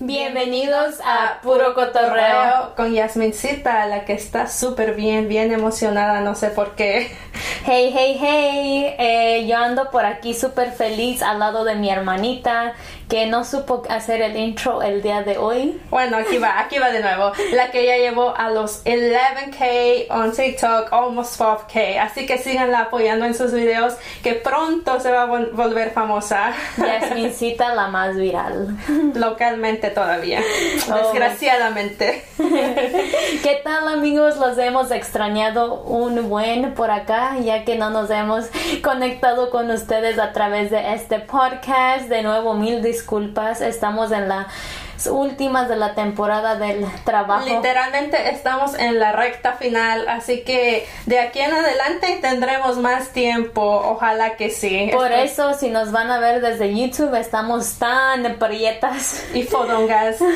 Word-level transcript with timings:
Bienvenidos 0.00 1.00
a 1.04 1.40
Puro 1.42 1.74
Cotorreo 1.74 2.72
con 2.76 2.92
Yasmincita, 2.92 3.84
la 3.86 4.04
que 4.04 4.12
está 4.12 4.46
súper 4.46 4.94
bien, 4.94 5.26
bien 5.26 5.50
emocionada, 5.50 6.20
no 6.20 6.36
sé 6.36 6.50
por 6.50 6.76
qué. 6.76 7.10
Hey, 7.66 7.92
hey, 7.94 8.18
hey, 8.18 8.94
eh, 8.98 9.46
yo 9.46 9.58
ando 9.58 9.90
por 9.90 10.06
aquí 10.06 10.32
súper 10.32 10.72
feliz 10.72 11.20
al 11.20 11.38
lado 11.38 11.64
de 11.64 11.74
mi 11.74 11.90
hermanita 11.90 12.72
que 13.08 13.26
no 13.26 13.44
supo 13.44 13.82
hacer 13.88 14.20
el 14.20 14.36
intro 14.36 14.82
el 14.82 15.02
día 15.02 15.22
de 15.22 15.38
hoy. 15.38 15.80
Bueno, 15.88 16.18
aquí 16.18 16.36
va, 16.36 16.60
aquí 16.60 16.78
va 16.78 16.90
de 16.90 17.00
nuevo. 17.00 17.32
La 17.52 17.70
que 17.70 17.86
ya 17.86 17.96
llevó 17.96 18.36
a 18.36 18.50
los 18.50 18.84
11k 18.84 20.10
on 20.10 20.32
TikTok, 20.32 20.92
almost 20.92 21.40
12k. 21.40 21.98
Así 22.00 22.26
que 22.26 22.36
síganla 22.36 22.80
apoyando 22.80 23.24
en 23.24 23.34
sus 23.34 23.52
videos, 23.52 23.94
que 24.22 24.34
pronto 24.34 25.00
se 25.00 25.10
va 25.10 25.22
a 25.22 25.26
volver 25.26 25.90
famosa. 25.92 26.52
Yasmincita, 26.76 27.74
la 27.74 27.88
más 27.88 28.14
viral. 28.14 28.76
Localmente 29.14 29.88
todavía. 29.88 30.42
Oh, 30.90 30.94
desgraciadamente. 30.94 32.24
¿Qué 32.38 33.60
tal, 33.64 33.88
amigos? 33.88 34.36
Los 34.36 34.58
hemos 34.58 34.90
extrañado 34.90 35.82
un 35.82 36.28
buen 36.28 36.74
por 36.74 36.90
acá, 36.90 37.38
ya 37.38 37.64
que 37.64 37.76
no 37.76 37.88
nos 37.88 38.10
hemos 38.10 38.46
conectado 38.82 39.48
con 39.48 39.70
ustedes 39.70 40.18
a 40.18 40.32
través 40.32 40.70
de 40.70 40.92
este 40.92 41.20
podcast. 41.20 42.08
De 42.08 42.22
nuevo, 42.22 42.52
mil 42.52 42.82
disculpas 42.82 42.97
disculpas, 42.98 43.60
estamos 43.60 44.10
en 44.10 44.28
la 44.28 44.48
últimas 45.06 45.68
de 45.68 45.76
la 45.76 45.94
temporada 45.94 46.56
del 46.56 46.84
trabajo. 47.04 47.46
Literalmente 47.46 48.30
estamos 48.30 48.74
en 48.74 48.98
la 48.98 49.12
recta 49.12 49.52
final, 49.52 50.08
así 50.08 50.42
que 50.42 50.88
de 51.06 51.20
aquí 51.20 51.38
en 51.38 51.52
adelante 51.52 52.18
tendremos 52.20 52.78
más 52.78 53.10
tiempo, 53.10 53.62
ojalá 53.62 54.36
que 54.36 54.50
sí. 54.50 54.90
Por 54.92 55.12
eso, 55.12 55.54
si 55.54 55.70
nos 55.70 55.92
van 55.92 56.10
a 56.10 56.18
ver 56.18 56.40
desde 56.40 56.76
YouTube, 56.76 57.14
estamos 57.14 57.74
tan 57.78 58.38
prietas. 58.38 59.24
Y 59.32 59.44
fodongas. 59.44 60.16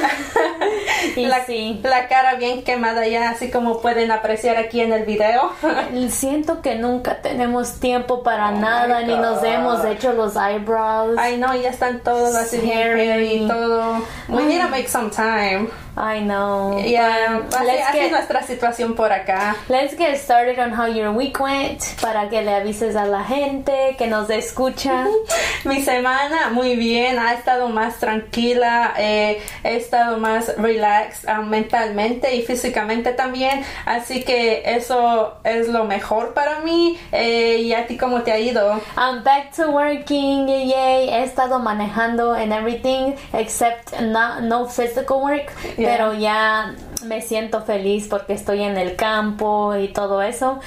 y 1.22 1.26
la, 1.26 1.44
sí. 1.46 1.80
la 1.82 2.08
cara 2.08 2.34
bien 2.34 2.62
quemada 2.62 3.06
ya, 3.06 3.30
así 3.30 3.50
como 3.50 3.80
pueden 3.80 4.10
apreciar 4.10 4.56
aquí 4.56 4.80
en 4.80 4.92
el 4.92 5.04
video. 5.04 5.52
Siento 6.10 6.62
que 6.62 6.76
nunca 6.76 7.22
tenemos 7.22 7.80
tiempo 7.80 8.22
para 8.22 8.50
oh 8.50 8.60
nada, 8.60 9.02
ni 9.02 9.14
nos 9.14 9.42
hemos 9.42 9.84
hecho 9.84 10.12
los 10.12 10.36
eyebrows. 10.36 11.16
Ay, 11.18 11.38
no, 11.38 11.54
ya 11.54 11.70
están 11.70 12.00
todos 12.00 12.34
así 12.34 12.58
y 12.62 13.46
todo. 13.48 14.02
Muy 14.28 14.44
need 14.44 14.60
to 14.60 14.68
make 14.68 14.88
some 14.88 15.10
time. 15.10 15.68
I 15.96 16.20
know. 16.20 16.82
Yeah, 16.82 17.42
así, 17.52 17.64
let's 17.66 17.92
get, 17.92 18.10
nuestra 18.10 18.42
situación 18.42 18.94
por 18.94 19.12
acá. 19.12 19.56
Let's 19.68 19.94
get 19.94 20.16
started 20.18 20.58
on 20.58 20.72
how 20.72 20.86
your 20.86 21.12
week 21.12 21.38
went 21.38 21.82
para 22.00 22.30
que 22.30 22.40
le 22.40 22.54
avises 22.54 22.96
a 22.96 23.04
la 23.04 23.22
gente 23.22 23.94
que 23.98 24.06
nos 24.06 24.30
escucha. 24.30 25.06
Mi 25.64 25.82
semana 25.82 26.48
muy 26.50 26.76
bien, 26.76 27.18
ha 27.18 27.34
estado 27.34 27.68
más 27.68 27.98
tranquila, 27.98 28.94
eh, 28.96 29.42
he 29.64 29.76
estado 29.76 30.16
más 30.16 30.56
relaxed 30.56 31.28
um, 31.28 31.48
mentalmente 31.48 32.34
y 32.34 32.42
físicamente 32.42 33.12
también, 33.12 33.62
así 33.84 34.24
que 34.24 34.62
eso 34.64 35.34
es 35.44 35.68
lo 35.68 35.84
mejor 35.84 36.32
para 36.32 36.60
mí. 36.60 36.98
Eh, 37.12 37.58
¿Y 37.64 37.74
a 37.74 37.86
ti 37.86 37.98
cómo 37.98 38.22
te 38.22 38.32
ha 38.32 38.38
ido? 38.38 38.80
I'm 38.96 39.22
back 39.22 39.52
to 39.56 39.70
working, 39.70 40.46
yay. 40.48 41.10
He 41.10 41.22
estado 41.22 41.58
manejando 41.58 42.32
and 42.32 42.52
everything 42.52 43.14
except 43.34 43.92
no, 44.00 44.40
no 44.40 44.66
physical 44.66 45.20
work 45.22 45.52
pero 45.82 46.14
ya 46.14 46.74
me 47.04 47.20
siento 47.20 47.62
feliz 47.62 48.06
porque 48.08 48.32
estoy 48.32 48.62
en 48.62 48.76
el 48.76 48.96
campo 48.96 49.74
y 49.76 49.88
todo 49.88 50.22
eso. 50.22 50.60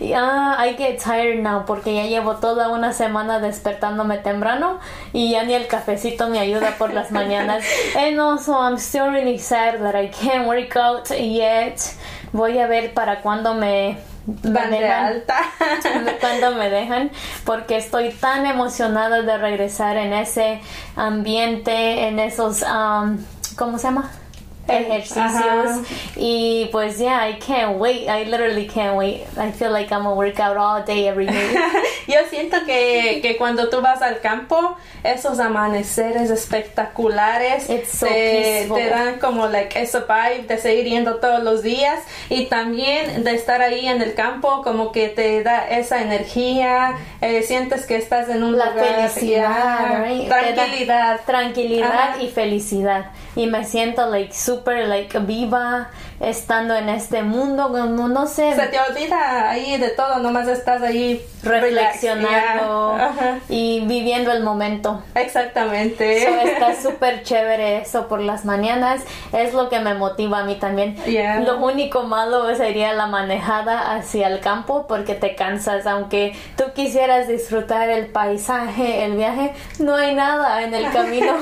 Y, 0.00 0.12
ah, 0.14 0.56
I 0.64 0.74
get 0.76 1.02
tired 1.02 1.40
now 1.42 1.64
porque 1.66 1.94
ya 1.94 2.04
llevo 2.04 2.36
toda 2.36 2.68
una 2.68 2.92
semana 2.92 3.38
despertándome 3.38 4.18
temprano 4.18 4.78
y 5.12 5.32
ya 5.32 5.44
ni 5.44 5.54
el 5.54 5.66
cafecito 5.66 6.28
me 6.28 6.38
ayuda 6.38 6.76
por 6.78 6.92
las 6.92 7.10
mañanas. 7.12 7.64
And 7.96 8.18
also 8.20 8.52
I'm 8.54 8.78
still 8.78 9.10
really 9.10 9.38
sad 9.38 9.80
that 9.80 9.94
I 9.94 10.08
can't 10.08 10.46
work 10.46 10.76
out 10.76 11.08
yet. 11.10 11.80
Voy 12.32 12.58
a 12.58 12.66
ver 12.66 12.94
para 12.94 13.20
cuando 13.20 13.54
me 13.54 13.98
Van 14.24 14.70
de 14.70 14.88
alta. 14.88 15.34
cuando 16.20 16.52
me 16.52 16.70
dejan, 16.70 17.10
porque 17.44 17.76
estoy 17.76 18.10
tan 18.10 18.46
emocionada 18.46 19.22
de 19.22 19.36
regresar 19.36 19.96
en 19.96 20.12
ese 20.12 20.60
ambiente, 20.94 22.06
en 22.06 22.20
esos, 22.20 22.62
um, 22.62 23.18
¿cómo 23.56 23.78
se 23.78 23.88
llama? 23.88 24.12
Ejercicios. 24.68 25.86
Y 26.16 26.68
pues 26.72 26.98
yeah 26.98 27.28
I 27.28 27.38
can't 27.38 27.78
wait. 27.78 28.08
I 28.08 28.24
literally 28.24 28.66
can't 28.66 28.96
wait. 28.96 29.22
I 29.36 29.52
feel 29.52 29.72
like 29.72 29.92
I'm 29.92 30.06
a 30.06 30.14
workout 30.14 30.56
all 30.56 30.84
day 30.84 31.08
every 31.08 31.26
day. 31.26 31.54
Yo 32.08 32.18
siento 32.30 32.64
que, 32.66 33.20
que 33.22 33.36
cuando 33.36 33.68
tú 33.68 33.80
vas 33.80 34.02
al 34.02 34.20
campo 34.20 34.76
esos 35.04 35.40
amaneceres 35.40 36.30
espectaculares 36.30 37.66
te, 37.66 38.68
te, 38.68 38.88
dan 38.88 39.18
como 39.18 39.48
like 39.48 39.80
ese 39.80 40.00
vibe 40.00 40.46
de 40.46 40.58
seguir 40.58 40.86
yendo 40.86 41.16
todos 41.16 41.42
los 41.42 41.62
días. 41.62 42.00
Y 42.28 42.46
también 42.46 43.24
de 43.24 43.34
estar 43.34 43.60
ahí 43.62 43.86
en 43.86 44.02
el 44.02 44.14
campo 44.14 44.62
como 44.62 44.92
que 44.92 45.08
te 45.08 45.42
da 45.42 45.68
esa 45.68 46.02
energía. 46.02 46.96
Eh, 47.20 47.42
sientes 47.42 47.86
que 47.86 47.96
estás 47.96 48.28
en 48.28 48.42
un 48.42 48.58
la 48.58 48.70
lugar 48.70 49.10
felicidad 49.10 50.02
tranquilidad. 50.28 51.20
tranquilidad 51.24 52.20
y 52.20 52.28
felicidad 52.28 53.06
y 53.34 53.46
me 53.46 53.64
siento 53.64 54.10
like 54.10 54.32
super 54.34 54.86
like 54.86 55.18
viva 55.20 55.90
estando 56.22 56.74
en 56.74 56.88
este 56.88 57.22
mundo 57.22 57.68
como 57.68 58.08
no 58.08 58.26
sé. 58.26 58.54
Se 58.54 58.66
te 58.68 58.78
olvida 58.80 59.50
ahí 59.50 59.76
de 59.78 59.90
todo 59.90 60.18
nomás 60.18 60.48
estás 60.48 60.82
ahí 60.82 61.24
reflexionando 61.42 62.96
y 63.48 63.80
viviendo 63.86 64.30
el 64.32 64.42
momento. 64.42 65.02
Exactamente. 65.14 66.52
Está 66.52 66.74
súper 66.82 67.22
chévere 67.22 67.78
eso 67.78 68.08
por 68.08 68.20
las 68.20 68.44
mañanas 68.44 69.02
es 69.32 69.52
lo 69.52 69.68
que 69.68 69.80
me 69.80 69.94
motiva 69.94 70.40
a 70.40 70.44
mí 70.44 70.54
también. 70.56 70.96
Lo 71.44 71.58
único 71.58 72.04
malo 72.04 72.54
sería 72.54 72.92
la 72.92 73.06
manejada 73.06 73.94
hacia 73.94 74.28
el 74.28 74.40
campo 74.40 74.86
porque 74.86 75.14
te 75.14 75.34
cansas 75.34 75.86
aunque 75.86 76.34
tú 76.56 76.64
quisieras 76.74 77.28
disfrutar 77.28 77.88
el 77.88 78.06
paisaje 78.06 79.04
el 79.04 79.16
viaje 79.16 79.52
no 79.78 79.96
hay 79.96 80.14
nada 80.14 80.62
en 80.62 80.74
el 80.74 80.90
camino. 80.92 81.32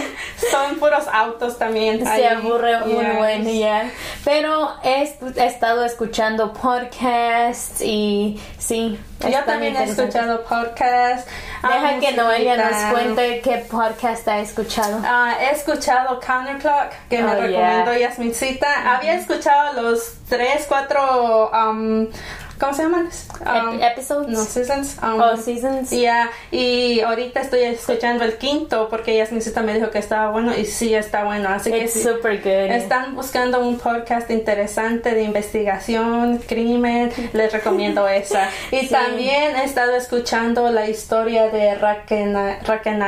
Son 0.50 0.76
puros 0.78 1.06
autos 1.12 1.58
también. 1.58 2.04
Se 2.04 2.26
aburre 2.26 2.78
muy 2.80 3.04
bueno, 3.16 3.50
ya. 3.50 3.90
Pero 4.26 4.72
he, 4.82 5.04
estado 5.36 5.84
escuchando 5.84 6.52
podcasts 6.52 7.80
y 7.80 8.42
sí. 8.58 8.98
Yo 9.20 9.44
también 9.44 9.76
he 9.76 9.84
escuchado 9.84 10.42
podcasts. 10.42 11.30
Deja 11.62 12.00
que 12.00 12.10
Noelia 12.10 12.56
nos 12.56 12.92
cuente 12.92 13.40
qué 13.40 13.58
podcast 13.70 14.26
ha 14.26 14.40
escuchado. 14.40 15.00
Ah, 15.04 15.36
he 15.40 15.54
escuchado 15.54 16.18
Counterclock, 16.18 16.90
que 17.08 17.22
me 17.22 17.30
oh, 17.30 17.40
recomendó 17.40 17.96
Yasmincita. 17.96 18.96
Había 18.96 19.14
escuchado 19.14 19.80
los 19.80 20.14
tres, 20.28 20.64
cuatro 20.66 21.52
um, 21.52 22.08
¿Cómo 22.58 22.72
se 22.72 22.84
llaman? 22.84 23.08
Um, 23.40 23.82
episodes. 23.82 24.28
No, 24.28 24.42
seasons. 24.44 24.96
Um, 25.02 25.20
oh, 25.20 25.36
seasons. 25.36 25.90
Yeah, 25.90 26.30
y 26.50 27.00
ahorita 27.00 27.40
estoy 27.40 27.60
escuchando 27.60 28.24
el 28.24 28.38
quinto 28.38 28.88
porque 28.88 29.20
ella 29.20 29.28
me 29.62 29.74
dijo 29.74 29.90
que 29.90 29.98
estaba 29.98 30.30
bueno 30.30 30.56
y 30.56 30.64
sí 30.64 30.94
está 30.94 31.24
bueno. 31.24 31.50
Así 31.50 31.70
que 31.70 31.86
super 31.88 32.38
good. 32.38 32.70
están 32.70 33.14
buscando 33.14 33.60
un 33.60 33.78
podcast 33.78 34.30
interesante 34.30 35.14
de 35.14 35.22
investigación, 35.22 36.38
crimen, 36.38 37.12
les 37.32 37.52
recomiendo 37.52 38.08
esa. 38.08 38.48
Y 38.70 38.86
también 38.88 39.56
he 39.56 39.64
estado 39.64 39.94
escuchando 39.94 40.70
la 40.70 40.88
historia 40.88 41.48
de 41.48 41.74
Raquel, 41.74 42.34
Raquel 42.64 43.02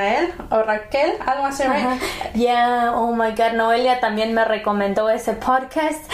o 0.50 0.62
Raquel, 0.62 1.12
algo 1.24 1.46
así, 1.46 1.62
right? 1.62 2.34
Yeah, 2.34 2.92
oh 2.94 3.14
my 3.14 3.30
god, 3.30 3.52
Noelia 3.54 4.00
también 4.00 4.34
me 4.34 4.44
recomendó 4.44 5.08
ese 5.08 5.32
podcast 5.32 6.04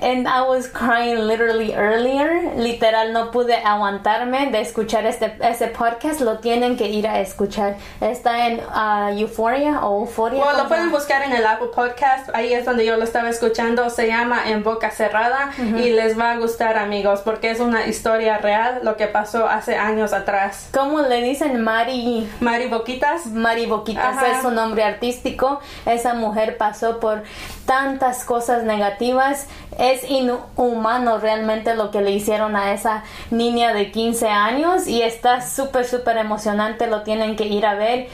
and 0.00 0.28
I 0.28 0.42
was 0.42 0.68
crying 0.68 1.26
literally 1.26 1.74
earlier 1.74 2.52
literal 2.76 3.14
no 3.14 3.30
pude 3.30 3.54
aguantarme 3.54 4.50
de 4.50 4.60
escuchar 4.60 5.06
este 5.06 5.34
ese 5.40 5.68
podcast, 5.68 6.20
lo 6.20 6.40
tienen 6.40 6.76
que 6.76 6.88
ir 6.88 7.08
a 7.08 7.20
escuchar. 7.20 7.76
Está 8.02 8.48
en 8.48 8.60
uh, 8.60 9.18
Euphoria 9.18 9.80
o 9.80 10.00
Euphoria. 10.00 10.44
Bueno, 10.44 10.64
lo 10.64 10.68
pueden 10.68 10.90
buscar 10.90 11.22
en 11.22 11.32
el 11.32 11.46
Apple 11.46 11.68
Podcast, 11.74 12.28
ahí 12.34 12.52
es 12.52 12.66
donde 12.66 12.84
yo 12.84 12.98
lo 12.98 13.04
estaba 13.04 13.30
escuchando, 13.30 13.88
se 13.88 14.08
llama 14.08 14.42
En 14.50 14.62
Boca 14.62 14.90
Cerrada 14.90 15.52
y 15.58 15.90
les 15.90 16.18
va 16.18 16.32
a 16.32 16.36
gustar 16.36 16.76
amigos 16.76 17.22
porque 17.24 17.50
es 17.50 17.60
una 17.60 17.86
historia 17.86 18.36
real, 18.38 18.80
lo 18.82 18.98
que 18.98 19.06
pasó 19.06 19.48
hace 19.48 19.76
años 19.76 20.12
atrás. 20.12 20.68
¿Cómo 20.74 21.00
le 21.00 21.22
dicen 21.22 21.62
Mari? 21.62 22.30
Mari 22.40 22.68
Boquitas. 22.68 23.26
Mari 23.26 23.64
Boquitas 23.64 24.16
es 24.22 24.42
su 24.42 24.50
nombre 24.50 24.84
artístico. 24.84 25.60
Esa 25.86 26.12
mujer 26.12 26.58
pasó 26.58 27.00
por 27.00 27.22
tantas 27.64 28.24
cosas 28.24 28.64
negativas. 28.64 29.46
Es 29.78 30.08
inhumano 30.08 31.18
realmente 31.18 31.74
lo 31.74 31.90
que 31.90 32.00
le 32.00 32.10
hicieron 32.10 32.56
a 32.56 32.65
esa 32.72 33.04
niña 33.30 33.74
de 33.74 33.90
15 33.90 34.28
años 34.28 34.86
y 34.86 35.02
está 35.02 35.40
súper, 35.40 35.86
súper 35.86 36.16
emocionante. 36.16 36.86
Lo 36.86 37.02
tienen 37.02 37.36
que 37.36 37.44
ir 37.44 37.66
a 37.66 37.74
ver. 37.74 38.08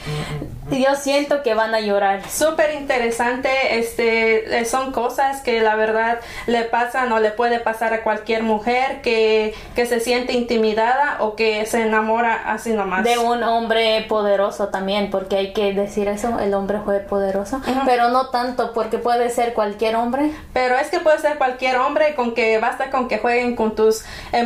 Yo 0.71 0.95
siento 0.95 1.43
que 1.43 1.53
van 1.53 1.75
a 1.75 1.81
llorar. 1.81 2.21
Súper 2.29 2.73
interesante. 2.75 3.77
Este, 3.77 4.59
eh, 4.59 4.65
son 4.65 4.91
cosas 4.91 5.41
que 5.41 5.61
la 5.61 5.75
verdad 5.75 6.19
le 6.47 6.63
pasan 6.63 7.11
o 7.11 7.19
le 7.19 7.31
puede 7.31 7.59
pasar 7.59 7.93
a 7.93 8.03
cualquier 8.03 8.43
mujer 8.43 9.01
que, 9.01 9.53
que 9.75 9.85
se 9.85 9.99
siente 9.99 10.33
intimidada 10.33 11.17
o 11.19 11.35
que 11.35 11.65
se 11.65 11.81
enamora 11.81 12.33
así 12.51 12.71
nomás. 12.71 13.03
De 13.03 13.17
un 13.17 13.43
hombre 13.43 14.05
poderoso 14.07 14.69
también, 14.69 15.09
porque 15.11 15.35
hay 15.35 15.53
que 15.53 15.73
decir 15.73 16.07
eso, 16.07 16.39
el 16.39 16.53
hombre 16.53 16.79
fue 16.83 16.99
poderoso. 16.99 17.61
Pero 17.85 18.09
no 18.09 18.29
tanto, 18.29 18.73
porque 18.73 18.97
puede 18.97 19.29
ser 19.29 19.53
cualquier 19.53 19.95
hombre. 19.95 20.31
Pero 20.53 20.77
es 20.77 20.89
que 20.89 20.99
puede 20.99 21.19
ser 21.19 21.37
cualquier 21.37 21.77
hombre 21.77 22.15
con 22.15 22.33
que 22.33 22.57
basta 22.57 22.89
con 22.89 23.07
que 23.07 23.17
jueguen 23.17 23.55
con 23.55 23.75
tus 23.75 24.03
emociones 24.31 24.42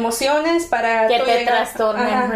para 0.66 1.08
que 1.08 1.20
te 1.20 1.40
llegar, 1.40 1.68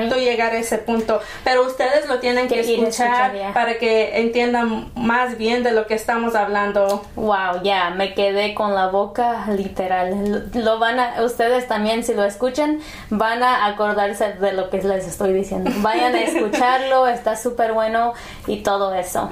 tú 0.10 0.16
llegar 0.16 0.54
a 0.54 0.58
ese 0.58 0.78
punto. 0.78 1.20
Pero 1.44 1.66
ustedes 1.66 2.08
lo 2.08 2.20
tienen 2.20 2.48
que, 2.48 2.60
escuchar, 2.60 3.34
para 3.54 3.78
que 3.78 4.20
entiendan 4.20 4.92
más 4.96 5.38
bien 5.38 5.64
de 5.64 5.72
lo 5.72 5.88
que 5.88 5.96
estamos 5.96 6.36
hablando. 6.36 7.04
Wow, 7.16 7.64
ya, 7.64 7.90
me 7.92 8.14
quedé 8.14 8.54
con 8.54 8.76
la 8.76 8.88
boca 8.88 9.46
literal. 9.50 10.50
Lo, 10.54 10.80
van 10.80 11.00
a, 11.00 11.24
ustedes 11.24 11.68
también 11.68 12.04
si 12.04 12.14
lo 12.14 12.24
escuchan, 12.24 12.80
van 13.10 13.44
a 13.44 13.66
acordarse 13.66 14.34
de 14.34 14.54
lo 14.54 14.70
que 14.70 14.82
les 14.82 15.08
estoy 15.08 15.34
diciendo. 15.34 15.72
Vayan 15.78 16.16
a 16.16 16.22
escucharlo, 16.24 17.08
está 17.08 17.36
súper 17.36 17.74
bueno 17.74 18.14
y 18.48 18.58
todo 18.58 18.94
eso. 18.94 19.30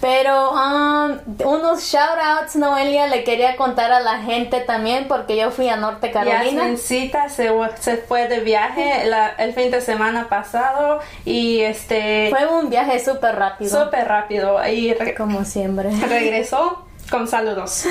Pero 0.00 0.52
um, 0.52 1.18
unos 1.44 1.82
shout 1.82 2.18
outs, 2.22 2.54
Noelia, 2.54 3.08
le 3.08 3.24
quería 3.24 3.56
contar 3.56 3.90
a 3.92 4.00
la 4.00 4.18
gente 4.18 4.60
también 4.60 5.08
porque 5.08 5.36
yo 5.36 5.50
fui 5.50 5.68
a 5.68 5.76
Norte 5.76 6.10
Carolina. 6.12 6.44
Yasmincita 6.44 7.28
se, 7.28 7.50
se 7.80 7.96
fue 7.96 8.28
de 8.28 8.40
viaje 8.40 9.02
el 9.38 9.52
fin 9.54 9.70
de 9.70 9.80
semana 9.80 10.28
pasado 10.28 11.00
y 11.24 11.60
este... 11.60 12.30
Fue 12.30 12.46
un 12.46 12.70
viaje 12.70 13.00
súper 13.00 13.36
rápido. 13.36 13.84
Súper 13.84 14.06
rápido. 14.06 14.58
Y 14.68 14.94
Como 15.16 15.44
siempre. 15.44 15.90
Regresó 15.90 16.87
con 17.10 17.28
saludos. 17.28 17.84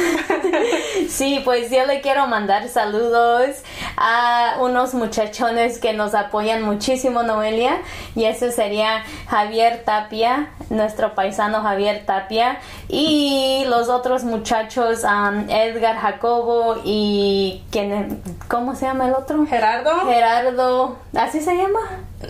sí, 1.10 1.42
pues 1.44 1.72
yo 1.72 1.86
le 1.86 2.02
quiero 2.02 2.28
mandar 2.28 2.68
saludos 2.70 3.58
a 3.98 4.58
unos 4.60 4.94
muchachones 4.94 5.80
que 5.80 5.94
nos 5.94 6.14
apoyan 6.14 6.62
muchísimo, 6.62 7.24
Noelia, 7.24 7.82
y 8.16 8.26
eso 8.26 8.52
sería 8.52 9.04
Javier 9.30 9.84
Tapia, 9.84 10.50
nuestro 10.70 11.16
paisano 11.16 11.62
Javier 11.62 12.06
Tapia, 12.06 12.60
y 12.88 13.64
los 13.68 13.90
otros 13.90 14.24
muchachos, 14.24 15.04
um, 15.04 15.50
Edgar 15.50 15.98
Jacobo 15.98 16.82
y 16.84 17.64
¿quién, 17.72 18.22
¿cómo 18.48 18.76
se 18.76 18.86
llama 18.86 19.08
el 19.08 19.14
otro? 19.14 19.46
Gerardo. 19.46 20.06
Gerardo, 20.06 20.98
¿así 21.16 21.42
se 21.42 21.56
llama? 21.56 21.80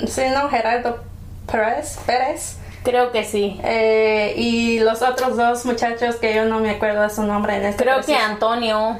Sí, 0.08 0.24
no, 0.34 0.50
Gerardo 0.50 1.04
Pérez. 1.50 1.98
Pérez. 2.06 2.58
Creo 2.88 3.12
que 3.12 3.26
sí. 3.26 3.60
Eh, 3.66 4.34
y 4.38 4.80
los 4.80 5.02
otros 5.02 5.36
dos 5.36 5.66
muchachos 5.66 6.16
que 6.16 6.34
yo 6.34 6.46
no 6.46 6.62
me 6.62 6.70
acuerdo 6.70 7.02
de 7.02 7.10
su 7.10 7.22
nombre 7.24 7.58
en 7.58 7.66
este 7.66 7.84
Creo 7.84 8.00
que 8.02 8.16
Antonio. 8.16 8.98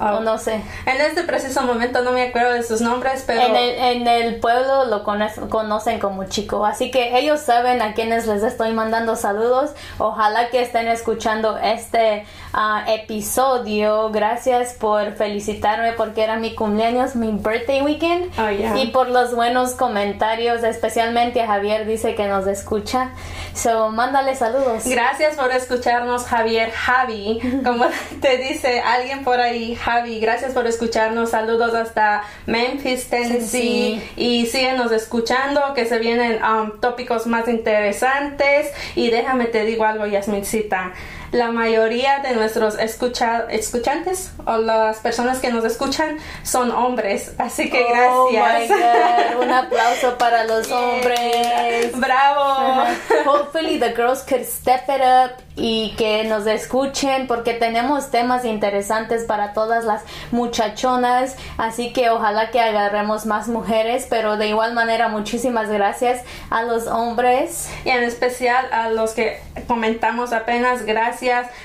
Oh. 0.00 0.20
no 0.20 0.38
sé. 0.38 0.62
En 0.86 1.00
este 1.00 1.22
preciso 1.24 1.62
momento 1.62 2.02
no 2.02 2.12
me 2.12 2.22
acuerdo 2.22 2.52
de 2.52 2.62
sus 2.62 2.80
nombres, 2.80 3.24
pero... 3.26 3.42
En 3.42 3.56
el, 3.56 3.70
en 3.70 4.08
el 4.08 4.36
pueblo 4.40 4.86
lo 4.86 5.02
conocen 5.04 5.98
como 5.98 6.24
chico, 6.24 6.64
así 6.64 6.90
que 6.90 7.18
ellos 7.18 7.40
saben 7.40 7.82
a 7.82 7.94
quienes 7.94 8.26
les 8.26 8.42
estoy 8.42 8.72
mandando 8.72 9.16
saludos. 9.16 9.72
Ojalá 9.98 10.48
que 10.50 10.62
estén 10.62 10.88
escuchando 10.88 11.58
este 11.58 12.24
ah, 12.52 12.84
episodio. 12.88 14.10
Gracias 14.10 14.74
por 14.74 15.12
felicitarme 15.12 15.92
porque 15.92 16.22
era 16.22 16.36
mi 16.36 16.54
cumpleaños, 16.54 17.16
mi 17.16 17.32
birthday 17.32 17.82
weekend. 17.82 18.32
Oh, 18.38 18.76
y 18.76 18.88
por 18.88 19.08
los 19.08 19.34
buenos 19.34 19.72
comentarios, 19.72 20.62
especialmente 20.62 21.42
a 21.42 21.46
Javier 21.46 21.86
dice 21.86 22.14
que 22.14 22.26
nos 22.26 22.46
escucha. 22.46 23.10
So, 23.54 23.90
mándale 23.90 24.34
saludos. 24.36 24.84
Gracias 24.86 25.36
por 25.36 25.50
escucharnos, 25.50 26.24
Javier. 26.24 26.70
Javi, 26.70 27.40
como 27.64 27.86
te 28.20 28.36
dice 28.38 28.80
alguien 28.80 29.24
por 29.24 29.40
ahí, 29.40 29.74
Javi, 29.88 30.20
gracias 30.20 30.52
por 30.52 30.66
escucharnos. 30.66 31.30
Saludos 31.30 31.72
hasta 31.72 32.22
Memphis, 32.44 33.08
Tennessee. 33.08 34.02
Y 34.16 34.44
síguenos 34.44 34.92
escuchando, 34.92 35.62
que 35.74 35.86
se 35.86 35.98
vienen 35.98 36.42
um, 36.44 36.78
tópicos 36.78 37.26
más 37.26 37.48
interesantes. 37.48 38.70
Y 38.96 39.08
déjame 39.08 39.46
te 39.46 39.64
digo 39.64 39.86
algo, 39.86 40.04
Yasmincita 40.04 40.92
la 41.32 41.50
mayoría 41.50 42.20
de 42.20 42.34
nuestros 42.34 42.76
escuchantes 42.78 44.32
o 44.46 44.56
las 44.58 44.98
personas 44.98 45.38
que 45.40 45.50
nos 45.50 45.64
escuchan 45.64 46.18
son 46.42 46.70
hombres. 46.70 47.34
Así 47.38 47.70
que 47.70 47.84
oh 48.08 48.30
gracias. 48.32 49.36
Un 49.42 49.50
aplauso 49.50 50.16
para 50.18 50.44
los 50.44 50.70
hombres. 50.70 51.92
Bravo. 51.98 52.84
Hopefully 53.26 53.78
the 53.78 53.92
girls 53.94 54.22
could 54.22 54.44
step 54.44 54.84
it 54.88 55.02
up 55.02 55.42
y 55.58 55.94
que 55.96 56.24
nos 56.24 56.46
escuchen 56.46 57.26
porque 57.26 57.52
tenemos 57.52 58.10
temas 58.10 58.44
interesantes 58.44 59.24
para 59.24 59.52
todas 59.52 59.84
las 59.84 60.02
muchachonas. 60.30 61.36
Así 61.56 61.92
que 61.92 62.10
ojalá 62.10 62.50
que 62.50 62.60
agarremos 62.60 63.26
más 63.26 63.48
mujeres, 63.48 64.06
pero 64.08 64.36
de 64.36 64.48
igual 64.48 64.72
manera 64.72 65.08
muchísimas 65.08 65.68
gracias 65.68 66.22
a 66.50 66.62
los 66.62 66.86
hombres. 66.86 67.68
Y 67.84 67.90
en 67.90 68.04
especial 68.04 68.66
a 68.72 68.88
los 68.90 69.12
que 69.12 69.40
comentamos 69.66 70.32
apenas. 70.32 70.84
Gracias, 70.84 71.17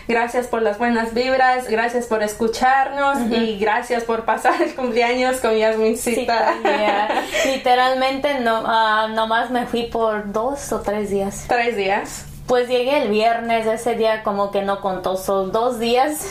gracias 0.08 0.48
por 0.48 0.62
las 0.62 0.78
buenas 0.78 1.14
vibras, 1.14 1.68
gracias 1.68 2.06
por 2.06 2.24
escucharnos 2.24 3.20
y 3.32 3.58
gracias 3.58 4.04
por 4.04 4.26
pasar 4.26 4.62
el 4.62 4.74
cumpleaños 4.76 5.38
con 5.38 5.56
Yasmincita. 5.56 6.54
Literalmente 7.46 8.40
no, 8.40 8.62
uh, 8.62 9.10
nomás 9.14 9.50
me 9.52 9.66
fui 9.66 9.84
por 9.84 10.32
dos 10.32 10.72
o 10.72 10.82
tres 10.82 11.10
días. 11.10 11.46
Tres 11.48 11.76
días. 11.76 12.26
Pues 12.48 12.68
llegué 12.68 13.04
el 13.04 13.10
viernes, 13.10 13.66
ese 13.66 13.96
día 13.96 14.22
como 14.22 14.52
que 14.52 14.62
no 14.64 14.82
contó, 14.82 15.16
son 15.16 15.52
dos 15.52 15.80
días. 15.80 16.28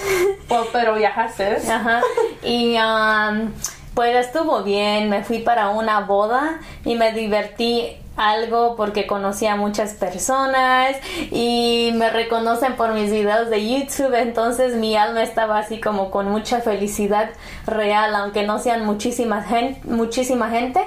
Oh, 0.51 0.65
pero 0.71 0.95
viajaste. 0.95 1.57
Ajá. 1.71 2.03
Y 2.43 2.77
um, 2.77 3.51
pues 3.95 4.27
estuvo 4.27 4.63
bien, 4.63 5.11
me 5.11 5.23
fui 5.25 5.39
para 5.39 5.71
una 5.71 6.01
boda 6.01 6.61
y 6.85 6.95
me 6.95 7.13
divertí 7.13 7.97
algo 8.17 8.77
porque 8.77 9.07
conocí 9.07 9.47
a 9.47 9.57
muchas 9.57 9.95
personas 9.95 10.97
y 11.31 11.93
me 11.95 12.11
reconocen 12.11 12.77
por 12.77 12.93
mis 12.93 13.11
videos 13.11 13.49
de 13.49 13.69
YouTube, 13.69 14.15
entonces 14.15 14.75
mi 14.75 14.97
alma 14.97 15.23
estaba 15.23 15.59
así 15.59 15.81
como 15.81 16.11
con 16.11 16.29
mucha 16.29 16.61
felicidad 16.61 17.31
real, 17.67 18.15
aunque 18.15 18.45
no 18.45 18.59
sean 18.59 18.85
muchísima 18.85 19.43
gente, 19.43 19.81
muchísima 19.89 20.51
gente 20.51 20.81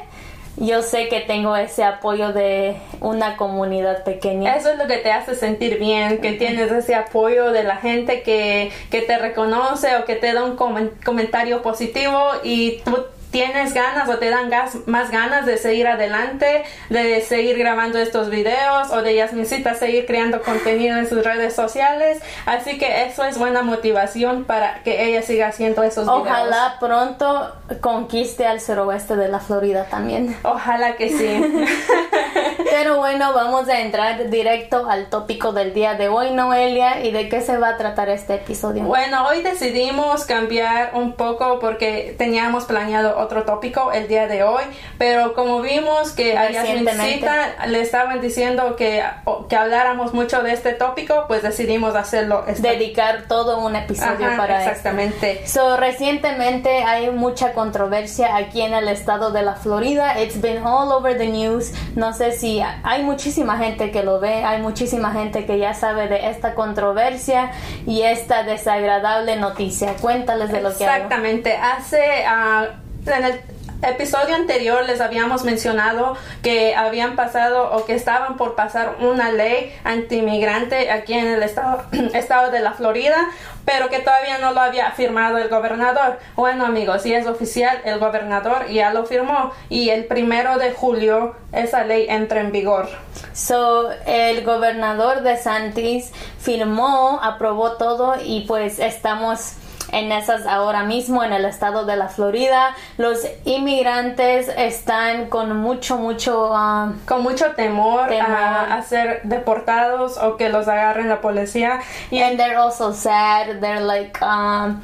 yo 0.58 0.82
sé 0.82 1.10
que 1.10 1.22
tengo 1.22 1.56
ese 1.56 1.84
apoyo 1.84 2.32
de 2.32 2.78
una 3.02 3.38
comunidad 3.38 4.04
pequeña. 4.04 4.56
Eso 4.56 4.72
es 4.72 4.78
lo 4.78 4.88
que 4.88 4.98
te 4.98 5.12
hace 5.12 5.36
sentir 5.36 5.80
bien, 5.80 6.20
que 6.20 6.34
tienes 6.34 6.72
ese 6.72 6.96
apoyo 6.96 7.52
de 7.52 7.64
la 7.64 7.78
gente 7.78 8.24
que, 8.24 8.72
que 8.90 9.02
te 9.02 9.18
reconoce 9.18 9.96
o 9.98 10.06
que 10.06 10.16
te 10.16 10.34
da 10.34 10.44
un 10.44 10.56
comentario 10.56 11.62
positivo 11.62 12.20
y 12.44 12.80
tú 12.86 13.06
tienes 13.32 13.74
ganas 13.74 14.10
o 14.10 14.18
te 14.18 14.30
dan 14.30 14.50
gas, 14.50 14.78
más 14.86 15.12
ganas 15.12 15.46
de 15.46 15.58
seguir 15.58 15.88
adelante, 15.88 16.64
de 16.90 17.22
seguir 17.22 17.58
grabando 17.58 18.00
estos 18.00 18.30
videos 18.30 18.92
o 18.92 19.02
de 19.02 19.16
Yasmincita 19.16 19.76
seguir 19.76 20.06
creando 20.06 20.42
contenido 20.42 20.98
en 20.98 21.08
sus 21.08 21.24
redes 21.24 21.54
sociales. 21.54 22.20
Así 22.46 22.78
que 22.78 23.06
eso 23.06 23.24
es 23.26 23.38
buena 23.38 23.62
motivación 23.62 24.46
para 24.46 24.84
que 24.84 25.06
ella 25.06 25.22
siga 25.22 25.48
haciendo 25.48 25.84
esos 25.84 26.06
videos. 26.06 26.22
Ojalá 26.22 26.78
pronto 26.80 27.56
conquiste 27.82 28.46
al 28.46 28.62
suroeste 28.62 29.16
de 29.16 29.28
la 29.28 29.40
Florida 29.40 29.86
también. 29.86 30.36
Ojalá 30.44 30.96
que 30.96 31.10
sí. 31.10 31.66
Pero 32.70 32.98
bueno, 32.98 33.34
vamos 33.34 33.70
a 33.70 33.80
entrar 33.82 34.30
directo 34.30 34.90
al 34.90 35.10
tópico 35.10 35.54
del 35.54 35.74
día 35.74 35.96
de 35.96 36.10
hoy, 36.10 36.32
Noelia, 36.32 37.04
y 37.04 37.12
de 37.12 37.30
qué 37.30 37.42
se 37.42 37.58
va 37.58 37.70
a 37.70 37.78
tratar 37.78 38.10
este 38.10 38.36
episodio. 38.36 38.84
Bueno, 38.84 39.28
hoy 39.28 39.42
decidimos 39.42 40.26
cambiar 40.26 40.92
un 40.94 41.14
poco 41.14 41.60
porque 41.60 42.16
teníamos 42.18 42.66
planeado 42.66 43.18
otro 43.18 43.44
tópico 43.44 43.92
el 43.92 44.08
día 44.08 44.28
de 44.28 44.44
hoy, 44.44 44.64
pero 44.98 45.34
como 45.34 45.62
vimos 45.62 46.12
que 46.12 46.38
a 46.38 46.52
Yasmincita 46.52 47.68
le 47.68 47.82
estaban 47.82 48.22
diciendo 48.22 48.76
que, 48.76 49.04
que 49.50 49.56
habláramos 49.56 50.14
mucho 50.14 50.42
de 50.44 50.54
este 50.54 50.74
tópico, 50.74 51.26
pues 51.28 51.44
decidimos 51.44 51.96
hacerlo. 51.96 52.46
Este. 52.48 52.70
Dedicar 52.70 53.24
todo 53.28 53.60
un 53.60 53.76
episodio 53.76 54.28
para 54.38 54.66
exactamente. 54.66 55.48
So, 55.48 55.78
recientemente 55.78 56.84
hay 56.84 57.10
mucha 57.12 57.54
controversia 57.54 58.36
aquí 58.36 58.62
en 58.62 58.74
el 58.74 58.88
estado 58.88 59.32
de 59.32 59.42
la 59.42 59.56
Florida. 59.56 60.22
It's 60.22 60.40
been 60.40 60.64
all 60.64 60.92
over 60.92 61.18
the 61.18 61.28
news. 61.28 61.72
No 61.96 62.14
sé 62.14 62.32
si 62.38 62.62
hay 62.84 63.04
muchísima 63.04 63.58
gente 63.58 63.92
que 63.92 64.04
lo 64.04 64.20
ve, 64.20 64.44
hay 64.44 64.62
muchísima 64.62 65.12
gente 65.12 65.46
que 65.46 65.58
ya 65.58 65.74
sabe 65.74 66.08
de 66.08 66.30
esta 66.30 66.54
controversia 66.56 67.52
y 67.86 68.02
esta 68.02 68.44
desagradable 68.44 69.38
noticia. 69.38 69.94
Cuéntales 69.96 70.52
de 70.52 70.62
lo 70.62 70.70
que 70.70 70.86
Exactamente. 70.86 71.58
Hace 71.58 72.26
uh, 72.28 73.10
en 73.10 73.24
el 73.26 73.42
episodio 73.90 74.36
anterior 74.36 74.86
les 74.86 75.02
habíamos 75.02 75.44
mencionado 75.44 76.18
que 76.42 76.76
habían 76.76 77.16
pasado 77.16 77.72
o 77.72 77.86
que 77.86 77.94
estaban 77.94 78.38
por 78.38 78.56
pasar 78.56 78.98
una 79.00 79.32
ley 79.32 79.74
antimigrante 79.84 80.92
aquí 80.92 81.14
en 81.14 81.28
el 81.28 81.44
estado, 81.44 81.84
estado 82.14 82.52
de 82.52 82.60
la 82.60 82.74
Florida, 82.74 83.30
pero 83.66 83.90
que 83.90 84.00
todavía 84.00 84.38
no 84.38 84.52
lo 84.52 84.62
había 84.62 84.92
firmado 84.92 85.38
el 85.38 85.50
gobernador. 85.50 86.20
Bueno 86.36 86.66
amigos, 86.66 87.04
si 87.04 87.14
es 87.14 87.28
oficial, 87.28 87.82
el 87.86 88.00
gobernador 88.00 88.68
ya 88.68 88.94
lo 88.94 89.06
firmó 89.06 89.52
y 89.70 89.90
el 89.90 90.06
primero 90.06 90.58
de 90.58 90.72
julio 90.72 91.36
esa 91.52 91.84
ley 91.84 92.06
entra 92.10 92.42
en 92.42 92.52
vigor. 92.52 92.88
So, 93.34 93.90
el 94.06 94.44
gobernador 94.44 95.22
de 95.22 95.38
Santis 95.38 96.12
firmó, 96.40 97.20
aprobó 97.22 97.74
todo 97.74 98.16
y 98.24 98.42
pues 98.42 98.80
estamos 98.80 99.56
en 99.92 100.12
esas 100.12 100.46
ahora 100.46 100.84
mismo 100.84 101.24
en 101.24 101.34
el 101.34 101.46
estado 101.46 101.86
de 101.86 101.96
la 101.96 102.08
Florida. 102.08 102.76
Los 102.98 103.26
inmigrantes 103.46 104.50
están 104.58 105.28
con 105.30 105.56
mucho, 105.58 105.98
mucho... 105.98 106.52
Ah, 106.54 106.94
con 107.08 107.24
mucho 107.24 107.52
temor, 107.52 108.12
a, 108.14 108.82
ser 108.84 109.22
deportados 109.24 110.18
o 110.18 110.38
que 110.38 110.50
los 110.50 110.68
agarren 110.68 111.10
la 111.10 111.22
policía. 111.22 111.80
Y 112.12 112.22
And 112.22 112.38
they're 112.38 112.58
also 112.58 112.94
sad. 112.94 113.60
They're 113.60 113.82
like... 113.82 114.20
Um, 114.24 114.82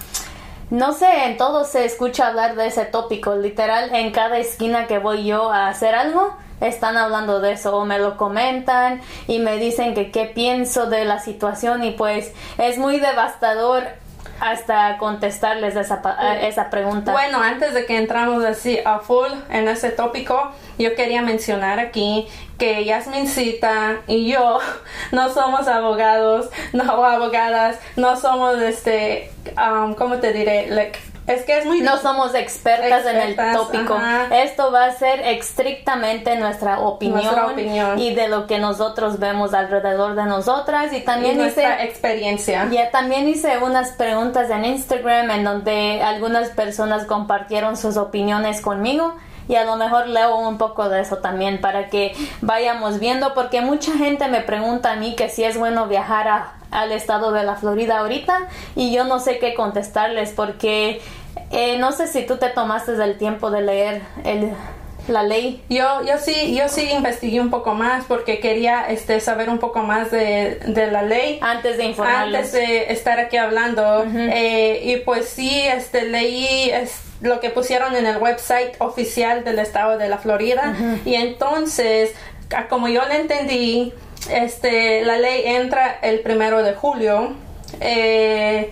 no 0.71 0.93
sé, 0.93 1.25
en 1.25 1.35
todo 1.35 1.65
se 1.65 1.83
escucha 1.83 2.27
hablar 2.27 2.55
de 2.55 2.67
ese 2.67 2.85
tópico. 2.85 3.35
Literal, 3.35 3.93
en 3.93 4.11
cada 4.11 4.37
esquina 4.37 4.87
que 4.87 4.99
voy 4.99 5.25
yo 5.25 5.51
a 5.51 5.67
hacer 5.67 5.95
algo, 5.95 6.33
están 6.61 6.95
hablando 6.95 7.41
de 7.41 7.53
eso 7.53 7.75
o 7.75 7.85
me 7.85 7.99
lo 7.99 8.15
comentan 8.15 9.01
y 9.27 9.39
me 9.39 9.57
dicen 9.57 9.93
que 9.93 10.11
qué 10.11 10.25
pienso 10.25 10.85
de 10.85 11.03
la 11.03 11.19
situación 11.19 11.83
y 11.83 11.91
pues 11.91 12.31
es 12.57 12.77
muy 12.77 12.99
devastador 12.99 13.83
hasta 14.41 14.97
contestarles 14.97 15.75
esa, 15.75 16.01
esa 16.41 16.69
pregunta. 16.71 17.11
Bueno, 17.11 17.41
antes 17.41 17.75
de 17.75 17.85
que 17.85 17.97
entramos 17.97 18.43
así 18.43 18.79
a 18.83 18.99
full 18.99 19.29
en 19.51 19.67
ese 19.67 19.91
tópico, 19.91 20.51
yo 20.79 20.95
quería 20.95 21.21
mencionar 21.21 21.79
aquí 21.79 22.27
que 22.57 22.83
Yasmincita 22.83 24.01
y 24.07 24.31
yo 24.31 24.59
no 25.11 25.31
somos 25.31 25.67
abogados, 25.67 26.49
no 26.73 27.05
abogadas, 27.05 27.77
no 27.95 28.17
somos 28.17 28.59
este, 28.61 29.31
um, 29.55 29.93
¿cómo 29.93 30.17
te 30.17 30.33
diré? 30.33 30.67
Like, 30.67 30.99
es 31.27 31.43
que 31.43 31.59
es 31.59 31.65
muy... 31.65 31.81
No 31.81 31.97
somos 31.97 32.33
expertas, 32.35 33.05
en 33.05 33.17
el 33.17 33.35
tópico. 33.35 33.99
Esto 34.31 34.71
va 34.71 34.85
a 34.85 34.91
ser 34.91 35.19
estrictamente 35.21 36.35
nuestra 36.35 36.79
opinión, 36.79 37.99
y 37.99 38.13
de 38.13 38.27
lo 38.27 38.47
que 38.47 38.59
nosotros 38.59 39.19
vemos 39.19 39.53
alrededor 39.53 40.15
de 40.15 40.25
nosotras 40.25 40.93
y 40.93 41.01
también 41.01 41.37
nuestra 41.37 41.83
experiencia. 41.83 42.67
Ya 42.71 42.91
también 42.91 43.27
hice 43.27 43.57
unas 43.59 43.91
preguntas 43.91 44.49
en 44.49 44.65
Instagram 44.65 45.31
en 45.31 45.43
donde 45.43 46.01
algunas 46.01 46.49
personas 46.49 47.05
compartieron 47.05 47.77
sus 47.77 47.97
opiniones 47.97 48.61
conmigo 48.61 49.15
y 49.47 49.55
a 49.55 49.65
lo 49.65 49.75
mejor 49.75 50.07
leo 50.07 50.37
un 50.37 50.57
poco 50.57 50.89
de 50.89 51.01
eso 51.01 51.17
también 51.17 51.59
para 51.59 51.89
que 51.89 52.13
vayamos 52.41 52.99
viendo 52.99 53.33
porque 53.33 53.61
mucha 53.61 53.93
gente 53.93 54.27
me 54.27 54.41
pregunta 54.41 54.91
a 54.91 54.95
mí 54.95 55.15
que 55.15 55.29
si 55.29 55.43
es 55.43 55.57
bueno 55.57 55.87
viajar 55.87 56.27
a, 56.27 56.53
al 56.71 56.91
estado 56.91 57.31
de 57.31 57.43
la 57.43 57.55
Florida 57.55 57.99
ahorita 57.99 58.47
y 58.75 58.93
yo 58.93 59.03
no 59.03 59.19
sé 59.19 59.37
qué 59.39 59.53
contestarles 59.53 60.31
porque 60.31 61.01
eh, 61.51 61.77
no 61.77 61.91
sé 61.91 62.07
si 62.07 62.25
tú 62.25 62.37
te 62.37 62.49
tomaste 62.49 62.93
el 62.93 63.17
tiempo 63.17 63.51
de 63.51 63.61
leer 63.61 64.01
el, 64.23 64.51
la 65.07 65.23
ley. 65.23 65.63
Yo, 65.69 66.03
yo 66.05 66.17
sí, 66.17 66.55
yo 66.55 66.69
sí 66.69 66.89
investigué 66.91 67.41
un 67.41 67.49
poco 67.49 67.73
más 67.73 68.05
porque 68.05 68.39
quería 68.39 68.89
este 68.89 69.19
saber 69.19 69.49
un 69.49 69.59
poco 69.59 69.83
más 69.83 70.11
de, 70.11 70.59
de 70.65 70.91
la 70.91 71.03
ley 71.03 71.39
antes 71.41 71.77
de 71.77 71.85
informarles. 71.85 72.47
Antes 72.47 72.53
de 72.53 72.91
estar 72.91 73.19
aquí 73.19 73.37
hablando 73.37 74.05
eh, 74.15 74.81
y 74.83 74.97
pues 74.97 75.27
sí, 75.27 75.61
este 75.61 76.03
leí 76.03 76.71
lo 77.21 77.39
que 77.39 77.49
pusieron 77.49 77.95
en 77.95 78.05
el 78.05 78.17
website 78.17 78.75
oficial 78.79 79.43
del 79.43 79.59
estado 79.59 79.97
de 79.97 80.09
la 80.09 80.17
Florida 80.17 80.73
y 81.05 81.15
entonces 81.15 82.13
como 82.69 82.87
yo 82.87 83.05
le 83.07 83.21
entendí, 83.21 83.93
este 84.29 85.03
la 85.03 85.17
ley 85.17 85.43
entra 85.45 85.99
el 86.01 86.19
primero 86.19 86.63
de 86.63 86.73
julio. 86.73 87.35
Eh, 87.79 88.71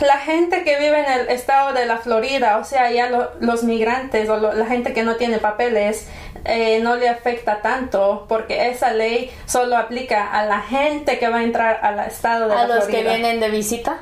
la 0.00 0.18
gente 0.18 0.62
que 0.62 0.78
vive 0.78 1.00
en 1.00 1.12
el 1.20 1.28
estado 1.28 1.72
de 1.72 1.84
la 1.84 1.98
Florida, 1.98 2.58
o 2.58 2.64
sea, 2.64 2.90
ya 2.90 3.10
los 3.40 3.64
migrantes 3.64 4.28
o 4.28 4.36
la 4.36 4.66
gente 4.66 4.92
que 4.92 5.02
no 5.02 5.16
tiene 5.16 5.38
papeles, 5.38 6.08
eh, 6.44 6.78
no 6.80 6.94
le 6.94 7.08
afecta 7.08 7.62
tanto 7.62 8.26
porque 8.28 8.68
esa 8.70 8.92
ley 8.92 9.30
solo 9.46 9.76
aplica 9.76 10.30
a 10.30 10.46
la 10.46 10.60
gente 10.60 11.18
que 11.18 11.28
va 11.28 11.38
a 11.38 11.42
entrar 11.42 11.80
al 11.82 11.98
estado 12.06 12.48
de 12.48 12.54
la 12.54 12.66
Florida. 12.66 12.74
¿A 12.74 12.78
los 12.78 12.86
que 12.86 13.02
vienen 13.02 13.40
de 13.40 13.50
visita? 13.50 13.98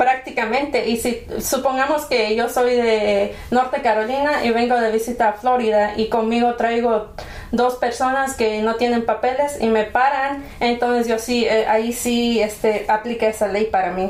Prácticamente, 0.00 0.88
y 0.88 0.96
si 0.96 1.26
supongamos 1.42 2.06
que 2.06 2.34
yo 2.34 2.48
soy 2.48 2.74
de 2.74 3.36
Norte 3.50 3.82
Carolina 3.82 4.42
y 4.42 4.50
vengo 4.50 4.74
de 4.80 4.90
visita 4.90 5.28
a 5.28 5.32
Florida 5.34 5.92
y 5.94 6.08
conmigo 6.08 6.54
traigo 6.54 7.08
dos 7.52 7.74
personas 7.74 8.34
que 8.34 8.62
no 8.62 8.76
tienen 8.76 9.04
papeles 9.04 9.58
y 9.60 9.66
me 9.66 9.84
paran, 9.84 10.42
entonces 10.58 11.06
yo 11.06 11.18
sí, 11.18 11.44
eh, 11.44 11.66
ahí 11.68 11.92
sí 11.92 12.40
este, 12.40 12.86
aplica 12.88 13.26
esa 13.26 13.48
ley 13.48 13.66
para 13.66 13.92
mí. 13.92 14.08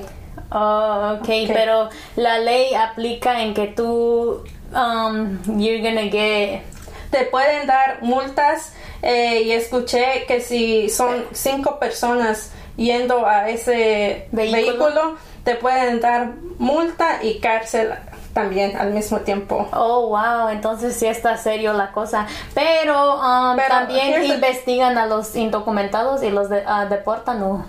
Oh, 0.53 1.17
okay. 1.21 1.49
pero 1.49 1.89
la 2.15 2.39
ley 2.39 2.73
aplica 2.73 3.43
en 3.43 3.53
que 3.53 3.67
tú, 3.67 4.45
um, 4.73 5.43
you're 5.59 5.81
gonna 5.81 6.09
get... 6.09 6.63
Te 7.11 7.25
pueden 7.25 7.67
dar 7.67 8.01
multas 8.03 8.75
eh, 9.03 9.43
y 9.43 9.51
escuché 9.51 10.25
que 10.29 10.41
si 10.41 10.89
son 10.89 11.25
cinco 11.33 11.81
personas 11.81 12.53
yendo 12.77 13.27
a 13.27 13.51
ese 13.51 14.29
¿Vehículo? 14.31 15.19
Te 15.45 15.55
pueden 15.55 16.01
dar 16.01 16.33
multa 16.59 17.23
y 17.23 17.39
cárcel 17.39 17.95
también 18.33 18.77
al 18.77 18.93
mismo 18.93 19.19
tiempo. 19.21 19.69
Oh, 19.73 20.09
wow, 20.09 20.49
entonces 20.51 20.97
sí 20.97 21.07
está 21.07 21.37
serio 21.37 21.73
la 21.73 21.93
cosa. 21.93 22.27
Pero, 22.55 23.17
um, 23.17 23.59
también 23.69 24.25
investigan 24.25 24.99
a 24.99 25.07
los 25.07 25.35
indocumentados 25.37 26.23
y 26.23 26.31
los 26.31 26.49
de, 26.49 26.59
uh, 26.59 26.89
deportan 26.89 27.43
o 27.43 27.65